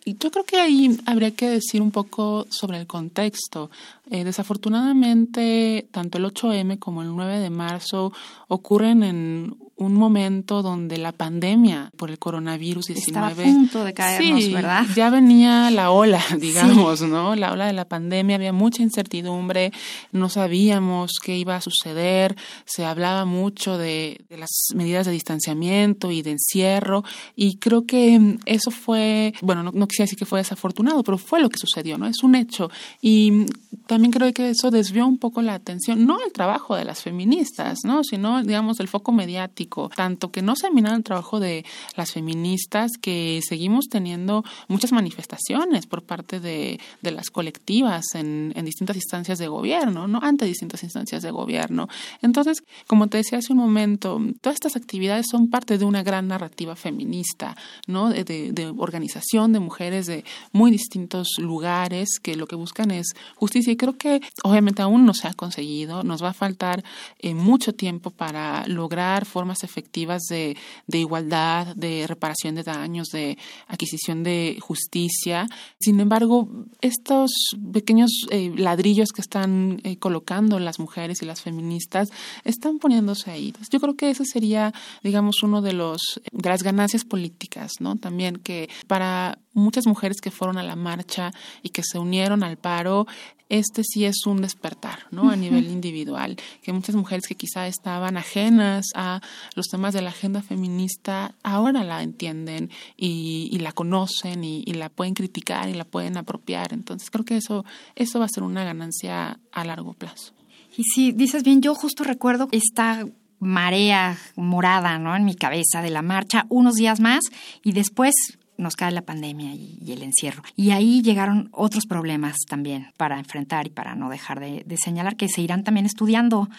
Y 0.05 0.17
yo 0.19 0.29
creo 0.29 0.45
que 0.45 0.57
ahí 0.57 0.97
habría 1.07 1.31
que 1.31 1.49
decir 1.49 1.81
un 1.81 1.91
poco 1.91 2.45
sobre 2.49 2.77
el 2.77 2.85
contexto. 2.85 3.71
Eh, 4.11 4.23
desafortunadamente, 4.23 5.87
tanto 5.91 6.19
el 6.19 6.25
8M 6.25 6.77
como 6.77 7.01
el 7.01 7.15
9 7.15 7.39
de 7.39 7.49
marzo 7.49 8.13
ocurren 8.47 9.03
en 9.03 9.57
un 9.77 9.93
momento 9.93 10.63
donde 10.63 10.97
la 10.97 11.11
pandemia 11.11 11.91
por 11.97 12.09
el 12.09 12.17
coronavirus 12.17 12.87
19 12.87 13.05
estaba 13.07 13.27
a 13.27 13.53
punto 13.53 13.83
de 13.83 13.93
caernos, 13.93 14.51
¿verdad? 14.51 14.85
Ya 14.95 15.11
venía 15.11 15.69
la 15.69 15.91
ola, 15.91 16.23
digamos, 16.39 17.01
¿no? 17.03 17.35
La 17.35 17.53
ola 17.53 17.67
de 17.67 17.73
la 17.73 17.85
pandemia, 17.85 18.37
había 18.37 18.53
mucha 18.53 18.81
incertidumbre, 18.81 19.71
no 20.11 20.29
sabíamos 20.29 21.19
qué 21.23 21.37
iba 21.37 21.55
a 21.55 21.61
suceder, 21.61 22.35
se 22.65 22.85
hablaba 22.85 23.25
mucho 23.25 23.77
de, 23.77 24.25
de 24.29 24.37
las 24.37 24.49
medidas 24.73 25.05
de 25.05 25.11
distanciamiento 25.11 26.11
y 26.11 26.23
de 26.23 26.31
encierro 26.31 27.03
y 27.35 27.57
creo 27.57 27.85
que 27.85 28.37
eso 28.45 28.71
fue, 28.71 29.33
bueno, 29.41 29.61
no, 29.61 29.71
no 29.73 29.87
quisiera 29.87 30.05
decir 30.05 30.17
que 30.17 30.25
fue 30.25 30.39
desafortunado, 30.39 31.03
pero 31.03 31.19
fue 31.19 31.39
lo 31.39 31.49
que 31.49 31.59
sucedió, 31.59 31.99
¿no? 31.99 32.07
Es 32.07 32.23
un 32.23 32.33
hecho 32.33 32.71
y 32.99 33.45
también 33.85 34.11
creo 34.11 34.33
que 34.33 34.49
eso 34.49 34.71
desvió 34.71 35.05
un 35.05 35.19
poco 35.19 35.43
la 35.43 35.53
atención, 35.53 36.07
no 36.07 36.17
al 36.23 36.31
trabajo 36.31 36.75
de 36.75 36.83
las 36.83 37.03
feministas, 37.03 37.79
¿no? 37.83 38.03
Sino, 38.03 38.41
digamos, 38.41 38.79
el 38.79 38.87
foco 38.87 39.11
mediático 39.11 39.66
tanto 39.95 40.31
que 40.31 40.41
no 40.41 40.55
se 40.55 40.67
minado 40.71 40.95
el 40.95 41.03
trabajo 41.03 41.39
de 41.39 41.65
las 41.95 42.11
feministas, 42.11 42.91
que 43.01 43.41
seguimos 43.47 43.87
teniendo 43.89 44.43
muchas 44.67 44.91
manifestaciones 44.91 45.85
por 45.85 46.03
parte 46.03 46.39
de, 46.39 46.79
de 47.01 47.11
las 47.11 47.29
colectivas 47.29 48.05
en, 48.13 48.53
en, 48.55 48.65
distintas 48.65 48.95
instancias 48.95 49.39
de 49.39 49.47
gobierno, 49.47 50.07
¿no? 50.07 50.19
Ante 50.21 50.45
distintas 50.45 50.83
instancias 50.83 51.23
de 51.23 51.31
gobierno. 51.31 51.87
Entonces, 52.21 52.63
como 52.87 53.07
te 53.07 53.17
decía 53.17 53.39
hace 53.39 53.53
un 53.53 53.59
momento, 53.59 54.19
todas 54.41 54.55
estas 54.55 54.75
actividades 54.75 55.27
son 55.29 55.49
parte 55.49 55.77
de 55.77 55.85
una 55.85 56.03
gran 56.03 56.27
narrativa 56.27 56.75
feminista, 56.75 57.55
¿no? 57.87 58.09
De, 58.09 58.23
de, 58.23 58.51
de 58.51 58.73
organización 58.77 59.53
de 59.53 59.59
mujeres 59.59 60.05
de 60.05 60.23
muy 60.51 60.71
distintos 60.71 61.27
lugares 61.37 62.19
que 62.21 62.35
lo 62.35 62.47
que 62.47 62.55
buscan 62.55 62.91
es 62.91 63.07
justicia. 63.35 63.73
Y 63.73 63.77
creo 63.77 63.97
que 63.97 64.21
obviamente 64.43 64.81
aún 64.81 65.05
no 65.05 65.13
se 65.13 65.27
ha 65.27 65.33
conseguido, 65.33 66.03
nos 66.03 66.23
va 66.23 66.29
a 66.29 66.33
faltar 66.33 66.83
eh, 67.19 67.33
mucho 67.33 67.73
tiempo 67.73 68.11
para 68.11 68.67
lograr 68.67 69.25
formas 69.25 69.56
efectivas 69.63 70.23
de, 70.29 70.57
de, 70.87 70.97
igualdad, 70.97 71.75
de 71.75 72.05
reparación 72.07 72.55
de 72.55 72.63
daños, 72.63 73.07
de 73.09 73.37
adquisición 73.67 74.23
de 74.23 74.57
justicia. 74.61 75.47
Sin 75.79 75.99
embargo, 75.99 76.49
estos 76.81 77.31
pequeños 77.71 78.11
eh, 78.29 78.51
ladrillos 78.55 79.09
que 79.09 79.21
están 79.21 79.79
eh, 79.83 79.97
colocando 79.97 80.59
las 80.59 80.79
mujeres 80.79 81.21
y 81.21 81.25
las 81.25 81.41
feministas 81.41 82.09
están 82.43 82.79
poniéndose 82.79 83.31
ahí. 83.31 83.53
yo 83.71 83.79
creo 83.79 83.95
que 83.95 84.09
ese 84.09 84.25
sería, 84.25 84.73
digamos, 85.03 85.43
uno 85.43 85.61
de 85.61 85.73
los 85.73 86.21
de 86.31 86.49
las 86.49 86.63
ganancias 86.63 87.03
políticas, 87.05 87.73
¿no? 87.79 87.95
También 87.95 88.37
que 88.37 88.69
para 88.87 89.39
muchas 89.53 89.87
mujeres 89.87 90.21
que 90.21 90.31
fueron 90.31 90.57
a 90.57 90.63
la 90.63 90.75
marcha 90.75 91.31
y 91.63 91.69
que 91.69 91.81
se 91.83 91.99
unieron 91.99 92.43
al 92.43 92.57
paro, 92.57 93.07
este 93.49 93.83
sí 93.83 94.05
es 94.05 94.25
un 94.25 94.41
despertar, 94.41 95.07
¿no? 95.11 95.29
A 95.29 95.35
nivel 95.35 95.67
individual, 95.67 96.37
que 96.61 96.73
muchas 96.73 96.95
mujeres 96.95 97.27
que 97.27 97.35
quizá 97.35 97.67
estaban 97.67 98.17
ajenas 98.17 98.87
a 98.93 99.21
los 99.55 99.67
temas 99.67 99.93
de 99.93 100.01
la 100.01 100.09
agenda 100.09 100.41
feminista, 100.41 101.35
ahora 101.43 101.83
la 101.83 102.03
entienden 102.03 102.69
y, 102.95 103.57
la 103.59 103.71
conocen 103.71 104.43
y, 104.43 104.63
la 104.73 104.89
pueden 104.89 105.13
criticar 105.13 105.69
y 105.69 105.73
la 105.73 105.85
pueden 105.85 106.17
apropiar. 106.17 106.73
Entonces 106.73 107.09
creo 107.09 107.25
que 107.25 107.37
eso, 107.37 107.65
eso 107.95 108.19
va 108.19 108.25
a 108.25 108.29
ser 108.29 108.43
una 108.43 108.63
ganancia 108.63 109.39
a 109.51 109.65
largo 109.65 109.93
plazo. 109.93 110.33
Y 110.75 110.83
si 110.83 111.11
dices 111.11 111.43
bien, 111.43 111.61
yo 111.61 111.73
justo 111.73 112.03
recuerdo 112.03 112.47
esta 112.51 113.07
marea 113.39 114.17
morada, 114.35 114.97
¿no? 114.99 115.15
En 115.15 115.25
mi 115.25 115.35
cabeza 115.35 115.81
de 115.81 115.89
la 115.89 116.01
marcha, 116.01 116.45
unos 116.49 116.75
días 116.75 116.99
más 116.99 117.23
y 117.63 117.71
después 117.71 118.13
nos 118.57 118.75
cae 118.75 118.91
la 118.91 119.03
pandemia 119.03 119.53
y, 119.53 119.91
el 119.91 120.03
encierro. 120.03 120.43
Y 120.55 120.71
ahí 120.71 121.01
llegaron 121.01 121.49
otros 121.51 121.85
problemas 121.85 122.37
también 122.47 122.91
para 122.97 123.19
enfrentar 123.19 123.67
y 123.67 123.69
para 123.69 123.95
no 123.95 124.09
dejar 124.09 124.39
de, 124.39 124.63
de, 124.65 124.77
señalar 124.77 125.15
que 125.15 125.29
se 125.29 125.41
irán 125.41 125.63
también 125.63 125.85
estudiando 125.85 126.49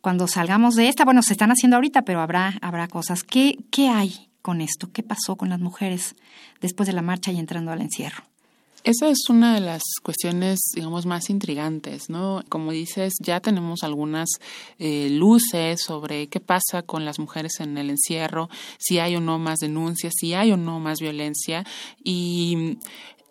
cuando 0.00 0.26
salgamos 0.28 0.74
de 0.74 0.88
esta. 0.88 1.04
Bueno, 1.04 1.22
se 1.22 1.32
están 1.32 1.50
haciendo 1.50 1.76
ahorita, 1.76 2.02
pero 2.02 2.20
habrá, 2.20 2.58
habrá 2.60 2.88
cosas. 2.88 3.22
¿Qué, 3.22 3.58
¿Qué 3.70 3.88
hay 3.88 4.28
con 4.42 4.60
esto? 4.60 4.90
¿Qué 4.92 5.02
pasó 5.02 5.36
con 5.36 5.48
las 5.48 5.60
mujeres 5.60 6.14
después 6.60 6.86
de 6.86 6.92
la 6.92 7.02
marcha 7.02 7.32
y 7.32 7.38
entrando 7.38 7.72
al 7.72 7.80
encierro? 7.80 8.24
Esa 8.86 9.08
es 9.08 9.28
una 9.28 9.52
de 9.52 9.60
las 9.60 9.82
cuestiones, 10.00 10.60
digamos, 10.72 11.06
más 11.06 11.28
intrigantes, 11.28 12.08
¿no? 12.08 12.44
Como 12.48 12.70
dices, 12.70 13.14
ya 13.20 13.40
tenemos 13.40 13.82
algunas 13.82 14.28
eh, 14.78 15.08
luces 15.10 15.82
sobre 15.82 16.28
qué 16.28 16.38
pasa 16.38 16.82
con 16.82 17.04
las 17.04 17.18
mujeres 17.18 17.58
en 17.58 17.76
el 17.78 17.90
encierro, 17.90 18.48
si 18.78 19.00
hay 19.00 19.16
o 19.16 19.20
no 19.20 19.40
más 19.40 19.58
denuncias, 19.58 20.14
si 20.16 20.34
hay 20.34 20.52
o 20.52 20.56
no 20.56 20.78
más 20.78 21.00
violencia. 21.00 21.64
Y 22.04 22.78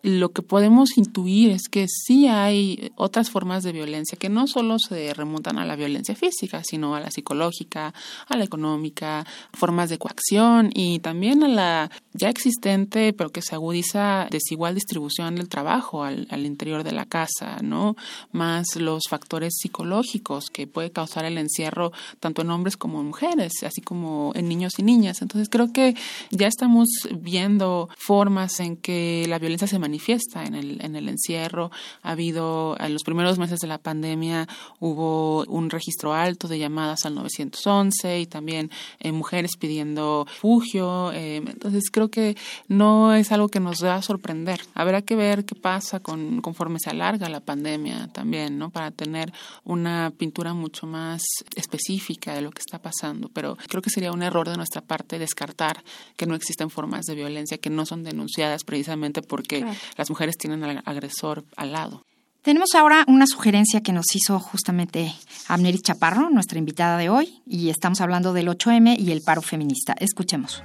lo 0.06 0.32
que 0.32 0.44
podemos 0.44 1.00
intuir 1.00 1.50
es 1.50 1.68
que 1.68 1.88
sí 1.88 2.28
hay 2.28 2.92
otras 2.96 3.32
formas 3.32 3.64
de 3.64 3.72
violencia 3.72 4.20
que 4.20 4.30
no 4.30 4.46
solo 4.46 4.78
se 4.78 5.12
remontan 5.16 5.58
a 5.58 5.66
la 5.66 5.76
violencia 5.76 6.16
física, 6.16 6.64
sino 6.64 6.94
a 6.94 7.00
la 7.00 7.10
psicológica, 7.10 7.92
a 8.28 8.38
la 8.38 8.44
económica, 8.44 9.26
formas 9.52 9.90
de 9.90 9.98
coacción 9.98 10.70
y 10.72 11.00
también 11.00 11.42
a 11.44 11.48
la 11.48 11.92
ya 12.14 12.30
existente, 12.30 13.14
pero 13.14 13.32
que 13.32 13.42
se 13.42 13.56
agudiza 13.56 14.28
desigual 14.30 14.76
distribución 14.76 15.38
del 15.38 15.50
trabajo 15.50 16.04
al, 16.04 16.46
interior 16.46 16.84
de 16.84 16.92
la 16.92 17.06
casa, 17.06 17.58
¿no? 17.64 17.96
Más 18.32 18.76
los 18.76 19.04
factores 19.10 19.56
psicológicos 19.58 20.52
que 20.52 20.68
puede 20.68 20.92
causar 20.92 21.26
el 21.26 21.40
encierro 21.40 21.92
tanto 22.20 22.44
en 22.44 22.52
hombres 22.52 22.78
como 22.78 23.02
en 23.02 23.08
mujeres, 23.08 23.64
así 23.64 23.82
como 23.82 24.34
en 24.36 24.48
niños 24.48 24.78
y 24.78 24.84
niñas. 24.84 25.24
Entonces 25.24 25.50
creo 25.50 25.74
que 25.74 25.96
ya 26.30 26.46
estamos 26.46 26.88
viendo 27.12 27.90
formas 27.98 28.60
en 28.60 28.78
que 28.78 29.26
la 29.28 29.40
violencia 29.40 29.68
se 29.68 29.80
manifiesta 29.80 29.95
manifiesta 29.96 30.44
en 30.44 30.56
el, 30.56 30.84
en 30.84 30.96
el 30.96 31.08
encierro. 31.08 31.72
Ha 32.04 32.12
habido, 32.12 32.76
en 32.80 32.92
los 32.92 33.04
primeros 33.04 33.40
meses 33.40 33.60
de 33.60 33.68
la 33.68 33.78
pandemia, 33.78 34.48
hubo 34.80 35.46
un 35.46 35.70
registro 35.70 36.14
alto 36.14 36.50
de 36.50 36.60
llamadas 36.60 37.06
al 37.06 37.16
911 37.16 38.20
y 38.20 38.26
también 38.26 38.72
eh, 39.00 39.14
mujeres 39.14 39.52
pidiendo 39.58 40.26
refugio. 40.28 41.14
Eh, 41.14 41.38
entonces, 41.38 41.90
creo 41.92 42.10
que 42.10 42.36
no 42.68 43.14
es 43.14 43.32
algo 43.32 43.48
que 43.48 43.62
nos 43.62 43.84
va 43.84 43.96
a 43.96 44.02
sorprender. 44.02 44.60
Habrá 44.74 45.02
que 45.02 45.16
ver 45.16 45.46
qué 45.46 45.56
pasa 45.56 46.02
con, 46.02 46.42
conforme 46.42 46.80
se 46.80 46.90
alarga 46.90 47.30
la 47.30 47.40
pandemia 47.40 48.10
también, 48.12 48.58
¿no? 48.58 48.72
Para 48.72 48.92
tener 48.92 49.32
una 49.64 50.12
pintura 50.18 50.54
mucho 50.54 50.88
más 50.88 51.24
específica 51.56 52.34
de 52.34 52.42
lo 52.42 52.52
que 52.52 52.60
está 52.60 52.80
pasando. 52.80 53.30
Pero 53.30 53.58
creo 53.70 53.82
que 53.82 53.90
sería 53.90 54.12
un 54.12 54.24
error 54.24 54.50
de 54.50 54.58
nuestra 54.58 54.82
parte 54.82 55.20
descartar 55.20 55.84
que 56.18 56.26
no 56.26 56.36
existen 56.36 56.70
formas 56.70 57.06
de 57.06 57.16
violencia 57.16 57.58
que 57.58 57.70
no 57.70 57.86
son 57.86 58.04
denunciadas 58.04 58.66
precisamente 58.66 59.22
porque 59.22 59.66
las 59.98 60.10
mujeres 60.10 60.38
tienen 60.38 60.64
al 60.64 60.82
agresor 60.86 61.44
al 61.56 61.72
lado. 61.72 62.04
Tenemos 62.42 62.76
ahora 62.76 63.06
una 63.08 63.26
sugerencia 63.26 63.82
que 63.82 63.92
nos 63.92 64.06
hizo 64.16 64.40
justamente 64.40 65.12
Amneris 65.48 65.82
Chaparro, 65.82 66.30
nuestra 66.30 66.60
invitada 66.60 66.98
de 66.98 67.10
hoy, 67.10 67.42
y 67.48 67.70
estamos 67.70 68.02
hablando 68.02 68.34
del 68.34 68.48
8M 68.50 69.00
y 69.00 69.12
el 69.12 69.22
paro 69.22 69.42
feminista. 69.42 69.96
Escuchemos. 70.00 70.62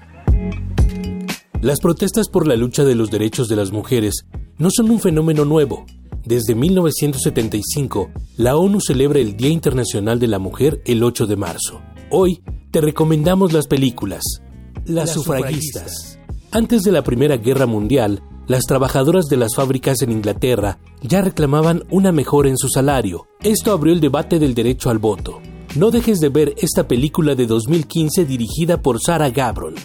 Las 1.63 1.81
protestas 1.81 2.29
por 2.29 2.47
la 2.47 2.57
lucha 2.57 2.85
de 2.85 2.95
los 2.95 3.11
derechos 3.11 3.49
de 3.49 3.57
las 3.57 3.73
mujeres 3.73 4.27
no 4.59 4.69
son 4.71 4.91
un 4.91 5.01
fenómeno 5.01 5.45
nuevo. 5.47 5.87
Desde 6.25 6.55
1975, 6.55 8.11
la 8.37 8.57
ONU 8.57 8.79
celebra 8.81 9.19
el 9.21 9.37
Día 9.37 9.49
Internacional 9.49 10.19
de 10.19 10.27
la 10.29 10.39
Mujer 10.39 10.83
el 10.85 11.03
8 11.03 11.27
de 11.27 11.37
marzo. 11.37 11.81
Hoy 12.11 12.43
te 12.71 12.81
recomendamos 12.81 13.53
las 13.53 13.67
películas 13.67 14.23
Las, 14.85 15.07
las 15.07 15.13
sufragistas. 15.13 15.93
sufragistas. 15.93 16.19
Antes 16.53 16.83
de 16.83 16.93
la 16.93 17.03
Primera 17.03 17.37
Guerra 17.37 17.67
Mundial, 17.67 18.23
las 18.51 18.65
trabajadoras 18.65 19.27
de 19.27 19.37
las 19.37 19.55
fábricas 19.55 20.03
en 20.03 20.11
Inglaterra 20.11 20.81
ya 21.03 21.23
reclamaban 21.23 21.85
una 21.89 22.11
mejora 22.11 22.49
en 22.49 22.59
su 22.59 22.69
salario. 22.69 23.29
Esto 23.45 23.71
abrió 23.71 23.93
el 23.93 24.01
debate 24.01 24.41
del 24.41 24.55
derecho 24.55 24.91
al 24.91 24.99
voto. 24.99 25.41
No 25.77 25.93
dejes 25.93 26.19
de 26.19 26.31
ver 26.31 26.55
esta 26.57 26.89
película 26.89 27.37
de 27.37 27.47
2015 27.47 28.25
dirigida 28.25 28.83
por 28.83 29.01
Sarah 29.01 29.31
Gabron. 29.31 29.77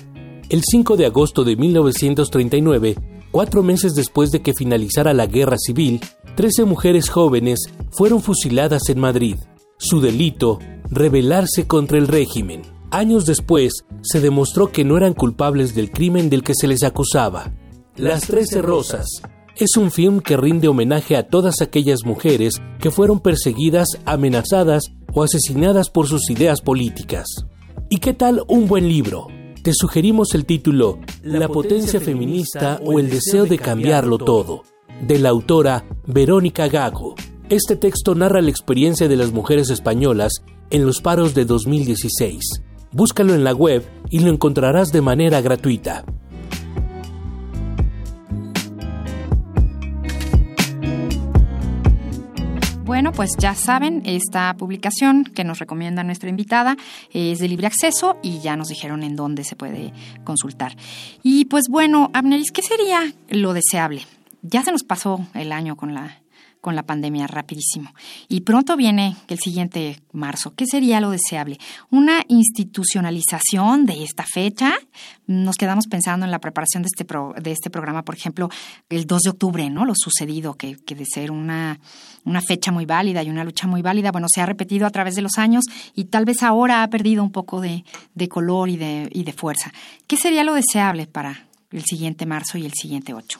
El 0.49 0.63
5 0.67 0.97
de 0.97 1.05
agosto 1.05 1.43
de 1.43 1.55
1939, 1.55 2.95
Cuatro 3.29 3.61
meses 3.61 3.93
después 3.93 4.31
de 4.31 4.41
que 4.41 4.53
finalizara 4.53 5.13
la 5.13 5.27
guerra 5.27 5.57
civil, 5.59 5.99
13 6.35 6.63
mujeres 6.65 7.09
jóvenes 7.09 7.69
fueron 7.91 8.23
fusiladas 8.23 8.89
en 8.89 8.99
Madrid. 8.99 9.35
Su 9.77 10.01
delito, 10.01 10.57
rebelarse 10.89 11.67
contra 11.67 11.99
el 11.99 12.07
régimen. 12.07 12.63
Años 12.89 13.27
después, 13.27 13.85
se 14.01 14.21
demostró 14.21 14.71
que 14.71 14.85
no 14.85 14.97
eran 14.97 15.13
culpables 15.13 15.75
del 15.75 15.91
crimen 15.91 16.31
del 16.31 16.41
que 16.43 16.55
se 16.55 16.65
les 16.65 16.81
acusaba. 16.81 17.51
Las 17.97 18.27
Trece 18.27 18.61
Rosas 18.61 19.07
es 19.55 19.77
un 19.77 19.89
film 19.89 20.19
que 20.19 20.35
rinde 20.35 20.67
homenaje 20.67 21.15
a 21.15 21.29
todas 21.29 21.61
aquellas 21.61 22.03
mujeres 22.03 22.61
que 22.77 22.91
fueron 22.91 23.21
perseguidas, 23.21 23.87
amenazadas 24.03 24.83
o 25.13 25.23
asesinadas 25.23 25.89
por 25.89 26.05
sus 26.07 26.29
ideas 26.29 26.59
políticas. 26.59 27.25
¿Y 27.89 27.99
qué 27.99 28.13
tal 28.13 28.43
un 28.49 28.67
buen 28.67 28.89
libro? 28.89 29.27
Te 29.63 29.71
sugerimos 29.73 30.35
el 30.35 30.45
título 30.45 30.99
La 31.23 31.47
potencia 31.47 32.01
feminista 32.01 32.81
o 32.83 32.99
el 32.99 33.09
deseo 33.09 33.45
de 33.45 33.59
cambiarlo 33.59 34.17
todo, 34.17 34.63
de 35.01 35.17
la 35.17 35.29
autora 35.29 35.85
Verónica 36.05 36.67
Gago. 36.67 37.15
Este 37.47 37.77
texto 37.77 38.13
narra 38.13 38.41
la 38.41 38.49
experiencia 38.49 39.07
de 39.07 39.15
las 39.15 39.31
mujeres 39.31 39.69
españolas 39.69 40.43
en 40.69 40.85
los 40.85 40.99
paros 40.99 41.33
de 41.33 41.45
2016. 41.45 42.41
Búscalo 42.91 43.33
en 43.33 43.45
la 43.45 43.53
web 43.53 43.85
y 44.09 44.19
lo 44.19 44.31
encontrarás 44.31 44.91
de 44.91 45.01
manera 45.01 45.39
gratuita. 45.39 46.03
Bueno, 52.85 53.11
pues 53.13 53.31
ya 53.39 53.55
saben, 53.55 54.03
esta 54.05 54.53
publicación 54.57 55.23
que 55.23 55.43
nos 55.43 55.57
recomienda 55.57 56.03
nuestra 56.03 56.29
invitada 56.29 56.77
es 57.11 57.39
de 57.39 57.47
libre 57.47 57.65
acceso 57.65 58.17
y 58.21 58.41
ya 58.41 58.55
nos 58.55 58.67
dijeron 58.67 59.01
en 59.01 59.15
dónde 59.15 59.43
se 59.43 59.55
puede 59.55 59.91
consultar. 60.23 60.77
Y 61.23 61.45
pues 61.45 61.63
bueno, 61.67 62.11
Abneris, 62.13 62.51
¿qué 62.51 62.61
sería 62.61 63.11
lo 63.29 63.53
deseable? 63.53 64.05
Ya 64.43 64.61
se 64.61 64.71
nos 64.71 64.83
pasó 64.83 65.25
el 65.33 65.51
año 65.51 65.75
con 65.75 65.95
la 65.95 66.21
con 66.65 66.75
la 66.75 66.81
pandemia 66.81 67.27
rapidísimo. 67.27 67.93
Y 68.27 68.41
pronto 68.41 68.75
viene 68.75 69.15
el 69.27 69.37
siguiente 69.37 70.01
marzo. 70.13 70.55
¿Qué 70.55 70.65
sería 70.65 70.99
lo 70.99 71.11
deseable? 71.11 71.59
Una 71.91 72.23
institucionalización 72.27 73.85
de 73.85 74.03
esta 74.03 74.23
fecha. 74.23 74.73
Nos 75.27 75.57
quedamos 75.57 75.85
pensando 75.85 76.25
en 76.25 76.31
la 76.31 76.39
preparación 76.39 76.81
de 76.81 76.87
este, 76.87 77.05
de 77.39 77.51
este 77.51 77.69
programa, 77.69 78.01
por 78.01 78.15
ejemplo, 78.15 78.49
el 78.89 79.05
2 79.05 79.21
de 79.21 79.29
octubre, 79.29 79.69
¿no? 79.69 79.85
Lo 79.85 79.93
sucedido, 79.95 80.55
que, 80.55 80.75
que 80.77 80.95
de 80.95 81.05
ser 81.05 81.29
una, 81.29 81.79
una 82.23 82.41
fecha 82.41 82.71
muy 82.71 82.87
válida 82.87 83.21
y 83.21 83.29
una 83.29 83.43
lucha 83.43 83.67
muy 83.67 83.83
válida, 83.83 84.11
bueno, 84.11 84.25
se 84.27 84.41
ha 84.41 84.47
repetido 84.47 84.87
a 84.87 84.89
través 84.89 85.13
de 85.13 85.21
los 85.21 85.37
años 85.37 85.65
y 85.93 86.05
tal 86.05 86.25
vez 86.25 86.41
ahora 86.41 86.81
ha 86.81 86.89
perdido 86.89 87.21
un 87.21 87.31
poco 87.31 87.61
de, 87.61 87.85
de 88.15 88.27
color 88.27 88.69
y 88.69 88.77
de, 88.77 89.07
y 89.11 89.23
de 89.23 89.33
fuerza. 89.33 89.71
¿Qué 90.07 90.17
sería 90.17 90.43
lo 90.43 90.55
deseable 90.55 91.05
para 91.05 91.45
el 91.69 91.83
siguiente 91.83 92.25
marzo 92.25 92.57
y 92.57 92.65
el 92.65 92.73
siguiente 92.73 93.13
8? 93.13 93.39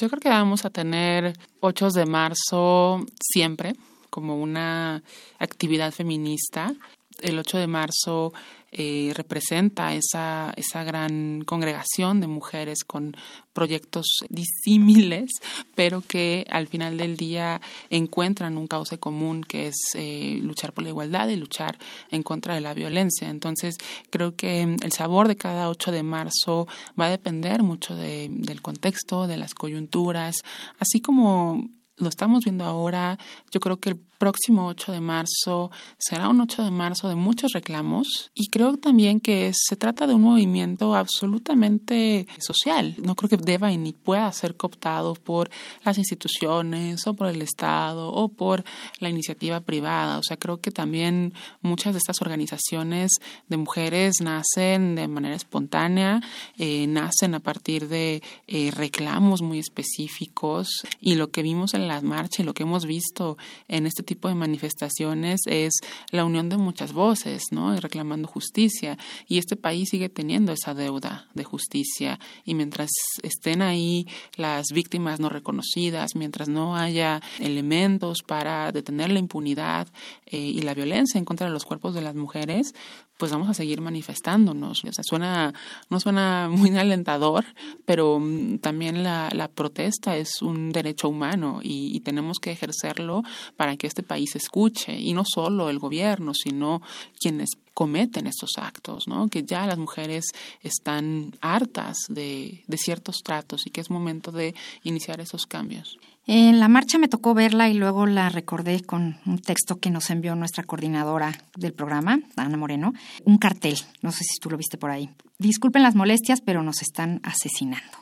Yo 0.00 0.08
creo 0.08 0.20
que 0.20 0.28
vamos 0.28 0.64
a 0.64 0.70
tener 0.70 1.32
8 1.58 1.90
de 1.90 2.06
marzo 2.06 3.04
siempre 3.20 3.74
como 4.10 4.40
una 4.40 5.02
actividad 5.40 5.92
feminista. 5.92 6.72
El 7.20 7.36
8 7.36 7.58
de 7.58 7.66
marzo 7.66 8.32
eh, 8.70 9.12
representa 9.14 9.94
esa, 9.94 10.52
esa 10.56 10.84
gran 10.84 11.42
congregación 11.44 12.20
de 12.20 12.26
mujeres 12.26 12.84
con 12.84 13.16
proyectos 13.52 14.06
disímiles, 14.28 15.30
pero 15.74 16.00
que 16.00 16.46
al 16.50 16.68
final 16.68 16.98
del 16.98 17.16
día 17.16 17.60
encuentran 17.90 18.58
un 18.58 18.66
cauce 18.66 18.98
común 18.98 19.42
que 19.42 19.68
es 19.68 19.76
eh, 19.94 20.38
luchar 20.42 20.72
por 20.72 20.84
la 20.84 20.90
igualdad 20.90 21.28
y 21.28 21.36
luchar 21.36 21.78
en 22.10 22.22
contra 22.22 22.54
de 22.54 22.60
la 22.60 22.74
violencia. 22.74 23.28
Entonces, 23.28 23.76
creo 24.10 24.36
que 24.36 24.62
el 24.62 24.92
sabor 24.92 25.28
de 25.28 25.36
cada 25.36 25.70
8 25.70 25.90
de 25.90 26.02
marzo 26.02 26.68
va 26.98 27.06
a 27.06 27.10
depender 27.10 27.62
mucho 27.62 27.96
de, 27.96 28.28
del 28.30 28.62
contexto, 28.62 29.26
de 29.26 29.38
las 29.38 29.54
coyunturas, 29.54 30.36
así 30.78 31.00
como 31.00 31.68
lo 31.98 32.08
estamos 32.08 32.44
viendo 32.44 32.64
ahora. 32.64 33.18
Yo 33.50 33.60
creo 33.60 33.78
que 33.78 33.90
el 33.90 34.00
próximo 34.18 34.66
8 34.66 34.92
de 34.92 35.00
marzo 35.00 35.70
será 35.96 36.28
un 36.28 36.40
8 36.40 36.64
de 36.64 36.70
marzo 36.70 37.08
de 37.08 37.14
muchos 37.14 37.52
reclamos 37.52 38.30
y 38.34 38.48
creo 38.48 38.76
también 38.76 39.20
que 39.20 39.52
se 39.54 39.76
trata 39.76 40.06
de 40.06 40.14
un 40.14 40.22
movimiento 40.22 40.94
absolutamente 40.94 42.26
social. 42.38 42.96
No 42.98 43.14
creo 43.14 43.30
que 43.30 43.36
deba 43.36 43.70
ni 43.70 43.92
pueda 43.92 44.30
ser 44.32 44.56
cooptado 44.56 45.14
por 45.14 45.50
las 45.84 45.98
instituciones 45.98 47.06
o 47.06 47.14
por 47.14 47.28
el 47.28 47.42
Estado 47.42 48.12
o 48.12 48.28
por 48.28 48.64
la 48.98 49.08
iniciativa 49.08 49.60
privada. 49.60 50.18
O 50.18 50.22
sea, 50.22 50.36
creo 50.36 50.60
que 50.60 50.72
también 50.72 51.32
muchas 51.62 51.94
de 51.94 51.98
estas 51.98 52.20
organizaciones 52.20 53.12
de 53.48 53.56
mujeres 53.56 54.16
nacen 54.20 54.96
de 54.96 55.06
manera 55.06 55.36
espontánea, 55.36 56.20
eh, 56.56 56.86
nacen 56.88 57.34
a 57.34 57.40
partir 57.40 57.88
de 57.88 58.22
eh, 58.48 58.72
reclamos 58.74 59.42
muy 59.42 59.60
específicos 59.60 60.82
y 61.00 61.14
lo 61.14 61.30
que 61.30 61.42
vimos 61.42 61.74
en 61.74 61.86
la 61.88 62.00
marcha 62.00 62.42
y 62.42 62.44
lo 62.44 62.54
que 62.54 62.62
hemos 62.62 62.86
visto 62.86 63.36
en 63.66 63.86
este 63.86 64.02
tipo 64.02 64.28
de 64.28 64.34
manifestaciones 64.34 65.40
es 65.46 65.72
la 66.10 66.24
unión 66.24 66.48
de 66.48 66.56
muchas 66.56 66.92
voces, 66.92 67.44
¿no? 67.50 67.74
Y 67.74 67.80
reclamando 67.80 68.28
justicia. 68.28 68.98
Y 69.26 69.38
este 69.38 69.56
país 69.56 69.88
sigue 69.90 70.08
teniendo 70.08 70.52
esa 70.52 70.74
deuda 70.74 71.26
de 71.34 71.44
justicia. 71.44 72.20
Y 72.44 72.54
mientras 72.54 72.90
estén 73.22 73.62
ahí 73.62 74.06
las 74.36 74.66
víctimas 74.72 75.20
no 75.20 75.28
reconocidas, 75.28 76.14
mientras 76.14 76.48
no 76.48 76.76
haya 76.76 77.20
elementos 77.38 78.22
para 78.22 78.70
detener 78.72 79.10
la 79.10 79.18
impunidad 79.18 79.88
eh, 80.26 80.38
y 80.38 80.62
la 80.62 80.74
violencia 80.74 81.18
en 81.18 81.24
contra 81.24 81.46
de 81.46 81.52
los 81.52 81.64
cuerpos 81.64 81.94
de 81.94 82.02
las 82.02 82.14
mujeres, 82.14 82.74
pues 83.18 83.32
vamos 83.32 83.50
a 83.50 83.54
seguir 83.54 83.82
manifestándonos. 83.82 84.84
O 84.84 84.92
sea, 84.92 85.04
suena, 85.04 85.52
no 85.90 86.00
suena 86.00 86.48
muy 86.50 86.74
alentador, 86.78 87.44
pero 87.84 88.18
mm, 88.18 88.58
también 88.58 89.02
la, 89.02 89.28
la 89.32 89.48
protesta 89.48 90.16
es 90.16 90.40
un 90.40 90.70
derecho 90.70 91.08
humano 91.08 91.60
y, 91.62 91.94
y, 91.94 92.00
tenemos 92.00 92.38
que 92.38 92.52
ejercerlo 92.52 93.22
para 93.56 93.76
que 93.76 93.86
este 93.86 94.02
país 94.02 94.34
escuche, 94.36 94.98
y 94.98 95.12
no 95.12 95.24
solo 95.26 95.68
el 95.68 95.78
gobierno, 95.78 96.32
sino 96.32 96.80
quienes 97.20 97.50
cometen 97.74 98.26
estos 98.26 98.50
actos, 98.56 99.06
¿no? 99.06 99.28
que 99.28 99.44
ya 99.44 99.66
las 99.66 99.78
mujeres 99.78 100.24
están 100.62 101.32
hartas 101.40 101.96
de, 102.08 102.64
de 102.66 102.76
ciertos 102.76 103.22
tratos 103.22 103.66
y 103.66 103.70
que 103.70 103.80
es 103.80 103.88
momento 103.88 104.32
de 104.32 104.54
iniciar 104.82 105.20
esos 105.20 105.46
cambios. 105.46 105.96
En 106.30 106.60
la 106.60 106.68
marcha 106.68 106.98
me 106.98 107.08
tocó 107.08 107.32
verla 107.32 107.70
y 107.70 107.74
luego 107.74 108.04
la 108.04 108.28
recordé 108.28 108.82
con 108.82 109.16
un 109.24 109.38
texto 109.38 109.80
que 109.80 109.88
nos 109.88 110.10
envió 110.10 110.34
nuestra 110.34 110.62
coordinadora 110.62 111.32
del 111.56 111.72
programa, 111.72 112.20
Ana 112.36 112.58
Moreno, 112.58 112.92
un 113.24 113.38
cartel, 113.38 113.78
no 114.02 114.12
sé 114.12 114.24
si 114.24 114.38
tú 114.38 114.50
lo 114.50 114.58
viste 114.58 114.76
por 114.76 114.90
ahí. 114.90 115.08
Disculpen 115.38 115.82
las 115.82 115.94
molestias, 115.94 116.42
pero 116.42 116.62
nos 116.62 116.82
están 116.82 117.22
asesinando. 117.24 117.96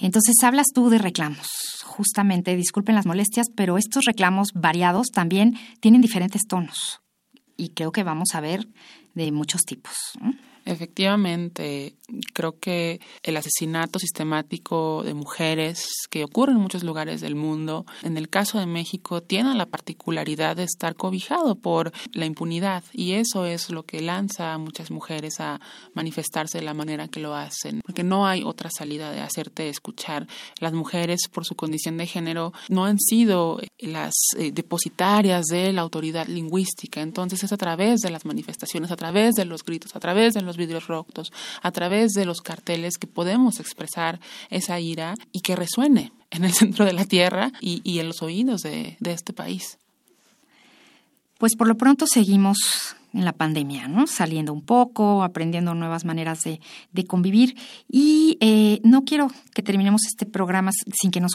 Entonces 0.00 0.34
hablas 0.42 0.66
tú 0.74 0.90
de 0.90 0.98
reclamos. 0.98 1.46
Justamente, 1.84 2.56
disculpen 2.56 2.96
las 2.96 3.06
molestias, 3.06 3.46
pero 3.54 3.78
estos 3.78 4.04
reclamos 4.04 4.48
variados 4.52 5.12
también 5.12 5.56
tienen 5.78 6.00
diferentes 6.00 6.42
tonos. 6.48 7.02
Y 7.56 7.68
creo 7.68 7.92
que 7.92 8.02
vamos 8.02 8.30
a 8.34 8.40
ver 8.40 8.66
de 9.14 9.30
muchos 9.30 9.62
tipos. 9.62 9.94
Efectivamente, 10.64 11.94
creo 12.32 12.58
que 12.58 13.00
el 13.22 13.36
asesinato 13.36 13.98
sistemático 13.98 15.02
de 15.04 15.14
mujeres 15.14 15.88
que 16.10 16.24
ocurre 16.24 16.52
en 16.52 16.58
muchos 16.58 16.84
lugares 16.84 17.20
del 17.20 17.34
mundo, 17.34 17.84
en 18.02 18.16
el 18.16 18.28
caso 18.28 18.58
de 18.58 18.66
México, 18.66 19.22
tiene 19.22 19.54
la 19.54 19.66
particularidad 19.66 20.56
de 20.56 20.64
estar 20.64 20.96
cobijado 20.96 21.56
por 21.56 21.92
la 22.12 22.26
impunidad 22.26 22.84
y 22.92 23.12
eso 23.12 23.44
es 23.46 23.70
lo 23.70 23.84
que 23.84 24.00
lanza 24.00 24.54
a 24.54 24.58
muchas 24.58 24.90
mujeres 24.90 25.40
a 25.40 25.60
manifestarse 25.94 26.58
de 26.58 26.64
la 26.64 26.74
manera 26.74 27.08
que 27.08 27.20
lo 27.20 27.34
hacen, 27.34 27.80
porque 27.84 28.04
no 28.04 28.26
hay 28.26 28.42
otra 28.42 28.70
salida 28.70 29.12
de 29.12 29.20
hacerte 29.20 29.68
escuchar. 29.68 30.26
Las 30.60 30.72
mujeres, 30.72 31.28
por 31.32 31.44
su 31.44 31.54
condición 31.54 31.96
de 31.96 32.06
género, 32.06 32.52
no 32.68 32.84
han 32.84 32.98
sido 32.98 33.60
las 33.78 34.14
eh, 34.38 34.50
depositarias 34.52 35.44
de 35.46 35.72
la 35.72 35.82
autoridad 35.82 36.26
lingüística, 36.26 37.00
entonces 37.00 37.42
es 37.44 37.52
a 37.52 37.56
través 37.56 38.00
de 38.00 38.10
las 38.10 38.24
manifestaciones, 38.24 38.90
a 38.90 38.96
través 38.96 39.34
de 39.34 39.44
los 39.44 39.64
gritos, 39.64 39.94
a 39.94 40.00
través 40.00 40.34
de 40.34 40.42
los 40.42 40.53
vidrios 40.56 40.86
rotos, 40.86 41.32
a 41.62 41.72
través 41.72 42.12
de 42.12 42.24
los 42.24 42.40
carteles 42.40 42.98
que 42.98 43.06
podemos 43.06 43.60
expresar 43.60 44.20
esa 44.50 44.80
ira 44.80 45.14
y 45.32 45.40
que 45.40 45.56
resuene 45.56 46.12
en 46.30 46.44
el 46.44 46.52
centro 46.54 46.84
de 46.84 46.92
la 46.92 47.04
tierra 47.04 47.52
y, 47.60 47.98
en 47.98 48.08
los 48.08 48.22
oídos 48.22 48.62
de 48.62 48.96
este 49.00 49.32
país. 49.32 49.78
Pues 51.38 51.56
por 51.56 51.68
lo 51.68 51.76
pronto 51.76 52.06
seguimos 52.06 52.96
en 53.14 53.24
la 53.24 53.32
pandemia, 53.32 53.88
¿no? 53.88 54.06
Saliendo 54.06 54.52
un 54.52 54.62
poco, 54.62 55.22
aprendiendo 55.22 55.74
nuevas 55.74 56.04
maneras 56.04 56.40
de, 56.42 56.60
de 56.92 57.04
convivir. 57.04 57.56
Y 57.88 58.36
eh, 58.40 58.80
no 58.82 59.04
quiero 59.04 59.30
que 59.54 59.62
terminemos 59.62 60.02
este 60.06 60.26
programa 60.26 60.72
sin 61.00 61.10
que, 61.10 61.20
nos 61.20 61.32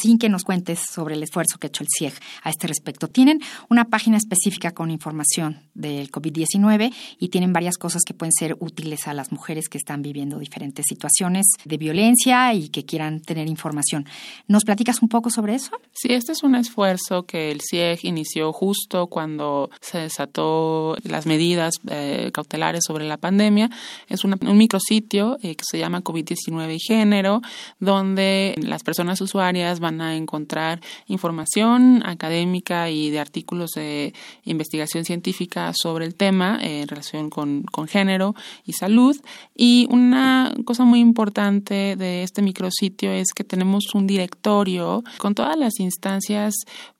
sin 0.00 0.18
que 0.18 0.28
nos 0.28 0.44
cuentes 0.44 0.80
sobre 0.92 1.14
el 1.14 1.22
esfuerzo 1.22 1.58
que 1.58 1.66
ha 1.66 1.68
hecho 1.68 1.82
el 1.82 1.88
CIEG 1.98 2.12
a 2.42 2.50
este 2.50 2.66
respecto. 2.66 3.08
Tienen 3.08 3.40
una 3.70 3.86
página 3.86 4.18
específica 4.18 4.72
con 4.72 4.90
información 4.90 5.62
del 5.74 6.10
COVID-19 6.10 6.92
y 7.18 7.28
tienen 7.28 7.52
varias 7.52 7.78
cosas 7.78 8.02
que 8.06 8.14
pueden 8.14 8.32
ser 8.32 8.56
útiles 8.60 9.08
a 9.08 9.14
las 9.14 9.32
mujeres 9.32 9.68
que 9.68 9.78
están 9.78 10.02
viviendo 10.02 10.38
diferentes 10.38 10.84
situaciones 10.86 11.46
de 11.64 11.78
violencia 11.78 12.52
y 12.52 12.68
que 12.68 12.84
quieran 12.84 13.20
tener 13.20 13.48
información. 13.48 14.06
¿Nos 14.48 14.64
platicas 14.64 15.00
un 15.00 15.08
poco 15.08 15.30
sobre 15.30 15.54
eso? 15.54 15.72
Sí, 15.92 16.08
este 16.12 16.32
es 16.32 16.42
un 16.42 16.54
esfuerzo 16.54 17.24
que 17.24 17.50
el 17.50 17.60
CIEG 17.62 18.04
inició 18.04 18.52
justo 18.52 19.06
cuando 19.06 19.70
se 19.80 19.98
desató 19.98 20.96
la 21.04 21.21
medidas 21.26 21.74
eh, 21.88 22.30
cautelares 22.32 22.82
sobre 22.86 23.06
la 23.06 23.16
pandemia. 23.16 23.70
Es 24.08 24.24
un 24.24 24.38
micrositio 24.56 25.38
eh, 25.42 25.54
que 25.54 25.64
se 25.68 25.78
llama 25.78 26.02
COVID-19 26.02 26.76
y 26.76 26.80
género, 26.80 27.42
donde 27.80 28.54
las 28.62 28.82
personas 28.82 29.20
usuarias 29.20 29.80
van 29.80 30.00
a 30.00 30.16
encontrar 30.16 30.80
información 31.06 32.02
académica 32.04 32.90
y 32.90 33.10
de 33.10 33.20
artículos 33.20 33.72
de 33.72 34.14
investigación 34.44 35.04
científica 35.04 35.72
sobre 35.74 36.06
el 36.06 36.14
tema 36.14 36.58
en 36.60 36.88
relación 36.88 37.30
con, 37.30 37.62
con 37.62 37.88
género 37.88 38.34
y 38.64 38.72
salud. 38.72 39.16
Y 39.54 39.86
una 39.90 40.52
cosa 40.64 40.84
muy 40.84 41.00
importante 41.00 41.96
de 41.96 42.22
este 42.22 42.42
micrositio 42.42 43.12
es 43.12 43.32
que 43.34 43.44
tenemos 43.44 43.94
un 43.94 44.06
directorio 44.06 45.02
con 45.18 45.34
todas 45.34 45.58
las 45.58 45.80
instancias 45.80 46.54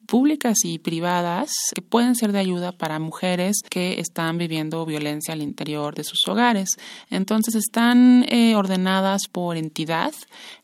públicas 0.06 0.58
y 0.64 0.78
privadas 0.78 1.50
que 1.74 1.82
pueden 1.82 2.14
ser 2.14 2.32
de 2.32 2.38
ayuda 2.38 2.72
para 2.72 2.98
mujeres 2.98 3.56
que 3.68 4.00
están 4.00 4.38
viviendo 4.38 4.84
violencia 4.84 5.34
al 5.34 5.42
interior 5.42 5.94
de 5.94 6.04
sus 6.04 6.26
hogares. 6.28 6.70
Entonces 7.10 7.54
están 7.54 8.24
eh, 8.28 8.54
ordenadas 8.56 9.22
por 9.30 9.56
entidad, 9.56 10.12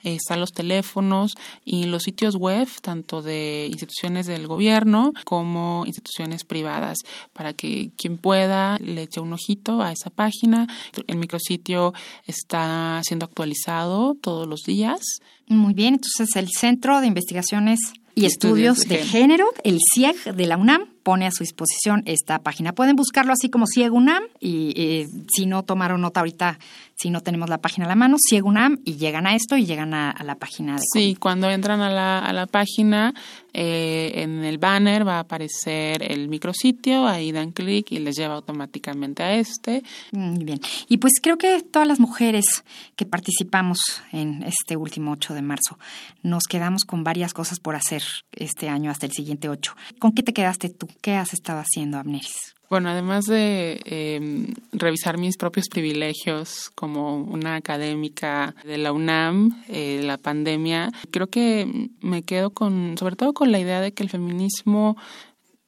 eh, 0.03 0.15
están 0.17 0.41
los 0.41 0.53
teléfonos 0.53 1.35
y 1.65 1.85
los 1.85 2.03
sitios 2.03 2.37
web, 2.37 2.69
tanto 2.83 3.23
de 3.23 3.69
instituciones 3.71 4.27
del 4.27 4.47
gobierno 4.47 5.13
como 5.25 5.85
instituciones 5.87 6.45
privadas, 6.45 6.99
para 7.33 7.53
que 7.53 7.91
quien 7.97 8.19
pueda 8.19 8.79
le 8.79 9.03
eche 9.03 9.21
un 9.21 9.33
ojito 9.33 9.83
a 9.83 9.93
esa 9.93 10.11
página. 10.11 10.67
El 11.07 11.17
micrositio 11.17 11.95
está 12.27 13.01
siendo 13.05 13.27
actualizado 13.27 14.15
todos 14.21 14.47
los 14.47 14.63
días. 14.63 15.01
Muy 15.47 15.73
bien, 15.73 15.95
entonces 15.95 16.37
el 16.37 16.49
Centro 16.51 17.01
de 17.01 17.07
Investigaciones 17.07 17.79
y 18.19 18.27
Estudios, 18.27 18.89
de, 18.89 18.99
género. 18.99 19.47
el 19.65 19.79
CIEG 19.95 20.35
de 20.35 20.47
la 20.47 20.57
UNAM, 20.57 20.87
pone 21.03 21.27
a 21.27 21.31
su 21.31 21.45
disposición 21.45 22.03
esta 22.07 22.41
página. 22.41 22.75
Pueden 22.75 22.97
buscarlo 22.97 23.33
así 23.33 23.49
como 23.49 23.67
CIEG 23.67 23.93
UNAM 23.93 24.25
y 24.41 24.75
eh, 24.77 25.09
si 25.35 25.47
no 25.47 25.63
tomaron 25.65 26.01
nota 26.01 26.21
ahorita, 26.21 26.59
si 27.01 27.11
no 27.11 27.21
tenemos 27.21 27.49
la 27.49 27.59
página 27.59 27.87
a 27.87 27.89
la 27.89 27.95
mano, 27.95 28.17
CIEG 28.19 28.45
UNAM 28.45 28.81
y 28.85 28.97
llegan 28.97 29.27
a 29.29 29.37
esto 29.37 29.57
y 29.57 29.67
llegan 29.67 29.95
a, 29.95 30.17
la 30.25 30.35
página 30.35 30.75
de 30.75 30.83
Sí, 30.93 31.15
cuando 31.15 31.49
entran 31.49 31.81
a 31.81 31.91
la, 31.91 32.19
a 32.19 32.33
la 32.33 32.47
página, 32.47 33.15
eh, 33.53 34.11
en 34.17 34.45
el 34.45 34.59
banner 34.59 35.07
va 35.07 35.17
a 35.17 35.21
aparecer 35.21 36.03
el 36.03 36.29
micrositio, 36.29 37.07
ahí 37.07 37.31
dan 37.31 37.53
clic 37.53 37.93
y 37.93 38.01
les 38.01 38.17
lleva 38.17 38.35
automáticamente 38.35 39.23
a 39.23 39.35
este. 39.35 39.85
Muy 40.11 40.45
bien. 40.45 40.61
Y 40.89 40.99
pues 40.99 41.15
creo 41.23 41.39
que 41.39 41.63
todas 41.63 41.87
las 41.87 42.01
mujeres 42.01 42.65
que 42.97 43.07
participamos 43.07 43.79
en 44.11 44.43
este 44.43 44.77
último 44.77 45.13
8 45.13 45.35
de 45.35 45.43
marzo 45.43 45.79
nos 46.25 46.45
quedamos 46.49 46.85
con 46.85 47.05
varias 47.05 47.33
cosas 47.33 47.61
por 47.61 47.77
hacer 47.77 48.03
este 48.33 48.69
año 48.69 48.91
hasta 48.91 49.07
el 49.07 49.13
siguiente 49.13 49.49
8. 49.49 49.77
¿Con 50.01 50.13
qué 50.13 50.25
te 50.25 50.33
quedaste 50.33 50.69
tú? 50.69 50.89
¿Qué 51.01 51.15
has 51.15 51.33
estado 51.33 51.61
haciendo, 51.61 51.99
Amneris? 51.99 52.58
Bueno, 52.71 52.91
además 52.91 53.25
de 53.25 53.81
em, 53.87 54.55
revisar 54.73 55.17
mis 55.17 55.39
propios 55.39 55.69
privilegios 55.69 56.71
como 56.75 57.17
una 57.17 57.57
académica 57.57 58.55
de 58.65 58.77
la 58.77 58.93
UNAM, 58.93 59.65
eh, 59.69 60.03
la 60.05 60.19
pandemia, 60.19 60.93
creo 61.11 61.29
que 61.29 61.91
me 62.01 62.23
quedo 62.23 62.51
con, 62.51 62.97
sobre 62.99 63.17
todo 63.17 63.33
con 63.33 63.53
la 63.53 63.59
idea 63.59 63.81
de 63.81 63.93
que 63.93 64.03
el 64.03 64.11
feminismo 64.11 64.97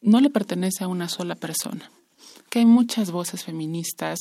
no 0.03 0.21
le 0.21 0.29
pertenece 0.29 0.85
a 0.85 0.89
una 0.89 1.09
sola 1.09 1.37
persona 1.37 1.91
que 2.51 2.59
hay 2.59 2.67
muchas 2.67 3.13
voces 3.13 3.45
feministas 3.45 4.19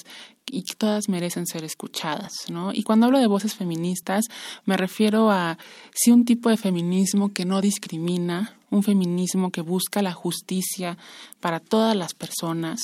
y 0.52 0.64
todas 0.64 1.10
merecen 1.10 1.46
ser 1.46 1.64
escuchadas, 1.64 2.34
¿no? 2.50 2.72
Y 2.74 2.84
cuando 2.84 3.06
hablo 3.06 3.20
de 3.20 3.28
voces 3.28 3.56
feministas, 3.56 4.26
me 4.66 4.78
refiero 4.78 5.32
a 5.32 5.58
sí 5.94 6.12
un 6.12 6.26
tipo 6.26 6.50
de 6.50 6.58
feminismo 6.58 7.34
que 7.34 7.46
no 7.46 7.62
discrimina, 7.62 8.56
un 8.72 8.84
feminismo 8.84 9.52
que 9.52 9.62
busca 9.62 10.02
la 10.02 10.14
justicia 10.14 10.98
para 11.40 11.60
todas 11.60 11.96
las 11.96 12.14
personas, 12.14 12.82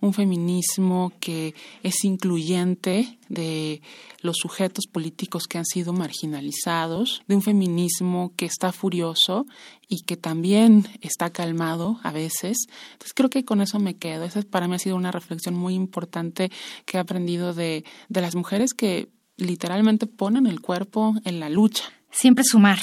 un 0.00 0.12
feminismo 0.12 1.12
que 1.20 1.54
es 1.82 2.04
incluyente 2.04 3.18
de 3.28 3.82
los 4.20 4.36
sujetos 4.36 4.86
políticos 4.86 5.46
que 5.46 5.58
han 5.58 5.64
sido 5.64 5.92
marginalizados, 5.92 7.22
de 7.28 7.36
un 7.36 7.42
feminismo 7.42 8.32
que 8.36 8.46
está 8.46 8.72
furioso 8.72 9.46
y 9.88 10.02
que 10.02 10.16
también 10.16 10.86
está 11.00 11.30
calmado 11.30 12.00
a 12.02 12.10
veces. 12.10 12.56
Entonces 12.92 13.14
creo 13.14 13.30
que 13.30 13.44
con 13.44 13.60
eso 13.60 13.78
me 13.78 13.96
quedo. 13.96 14.24
Esa 14.24 14.42
para 14.42 14.66
mí 14.66 14.74
ha 14.74 14.78
sido 14.78 14.96
una 14.96 15.12
reflexión 15.12 15.54
muy 15.54 15.74
importante 15.74 16.50
que 16.84 16.98
aprendido 17.08 17.54
de, 17.54 17.84
de 18.08 18.20
las 18.20 18.34
mujeres 18.34 18.74
que 18.74 19.08
literalmente 19.38 20.06
ponen 20.06 20.46
el 20.46 20.60
cuerpo 20.60 21.14
en 21.24 21.40
la 21.40 21.48
lucha. 21.48 21.84
Siempre 22.10 22.44
sumar 22.44 22.78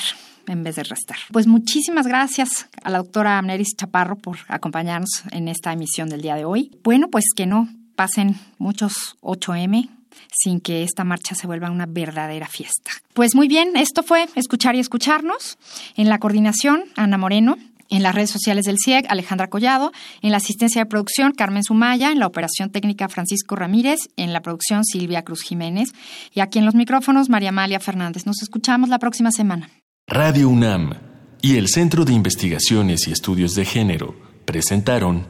en 0.48 0.64
vez 0.64 0.76
de 0.76 0.84
restar. 0.84 1.18
Pues 1.32 1.48
muchísimas 1.48 2.08
gracias 2.08 2.68
a 2.84 2.90
la 2.90 3.00
doctora 3.00 3.38
Amneris 3.38 3.76
Chaparro 3.76 4.16
por 4.16 4.38
acompañarnos 4.48 5.24
en 5.32 5.48
esta 5.48 5.74
emisión 5.74 6.10
del 6.10 6.22
día 6.22 6.36
de 6.36 6.46
hoy. 6.46 6.72
Bueno, 6.84 7.10
pues 7.10 7.26
que 7.36 7.46
no 7.46 7.70
pasen 7.96 8.36
muchos 8.58 9.18
8M 9.22 9.90
sin 10.32 10.62
que 10.62 10.84
esta 10.84 11.04
marcha 11.04 11.36
se 11.36 11.48
vuelva 11.48 11.72
una 11.72 11.86
verdadera 11.86 12.48
fiesta. 12.48 12.92
Pues 13.14 13.36
muy 13.36 13.48
bien, 13.48 13.76
esto 13.76 14.02
fue 14.02 14.28
Escuchar 14.36 14.76
y 14.76 14.80
Escucharnos. 14.80 15.58
En 15.96 16.10
la 16.10 16.20
coordinación, 16.20 16.86
Ana 16.96 17.18
Moreno. 17.18 17.58
En 17.90 18.04
las 18.04 18.16
redes 18.16 18.32
sociales 18.32 18.66
del 18.66 18.78
CIEG, 18.84 19.06
Alejandra 19.10 19.50
Collado. 19.50 19.92
En 20.22 20.32
la 20.32 20.38
asistencia 20.38 20.82
de 20.82 20.86
producción, 20.86 21.32
Carmen 21.32 21.64
Sumaya. 21.64 22.12
En 22.12 22.20
la 22.20 22.28
operación 22.28 22.72
técnica, 22.72 23.10
Francisco 23.10 23.56
Ramírez. 23.56 24.00
En 24.18 24.34
la 24.34 24.42
producción, 24.42 24.84
Silvia 24.84 25.24
Cruz 25.24 25.44
Jiménez. 25.44 25.94
Y 26.34 26.40
aquí 26.40 26.60
en 26.60 26.66
los 26.66 26.76
micrófonos, 26.76 27.30
María 27.30 27.50
Amalia 27.50 27.80
Fernández. 27.80 28.26
Nos 28.26 28.42
escuchamos 28.42 28.90
la 28.90 29.00
próxima 29.00 29.32
semana. 29.32 29.70
Radio 30.08 30.50
UNAM 30.50 30.94
y 31.42 31.58
el 31.58 31.68
Centro 31.68 32.06
de 32.06 32.14
Investigaciones 32.14 33.08
y 33.08 33.12
Estudios 33.12 33.56
de 33.56 33.66
Género 33.66 34.16
presentaron 34.46 35.28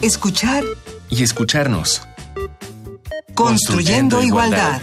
Escuchar 0.00 0.64
y 1.08 1.22
escucharnos. 1.22 2.02
Construyendo, 3.34 4.22
igualdad. 4.22 4.82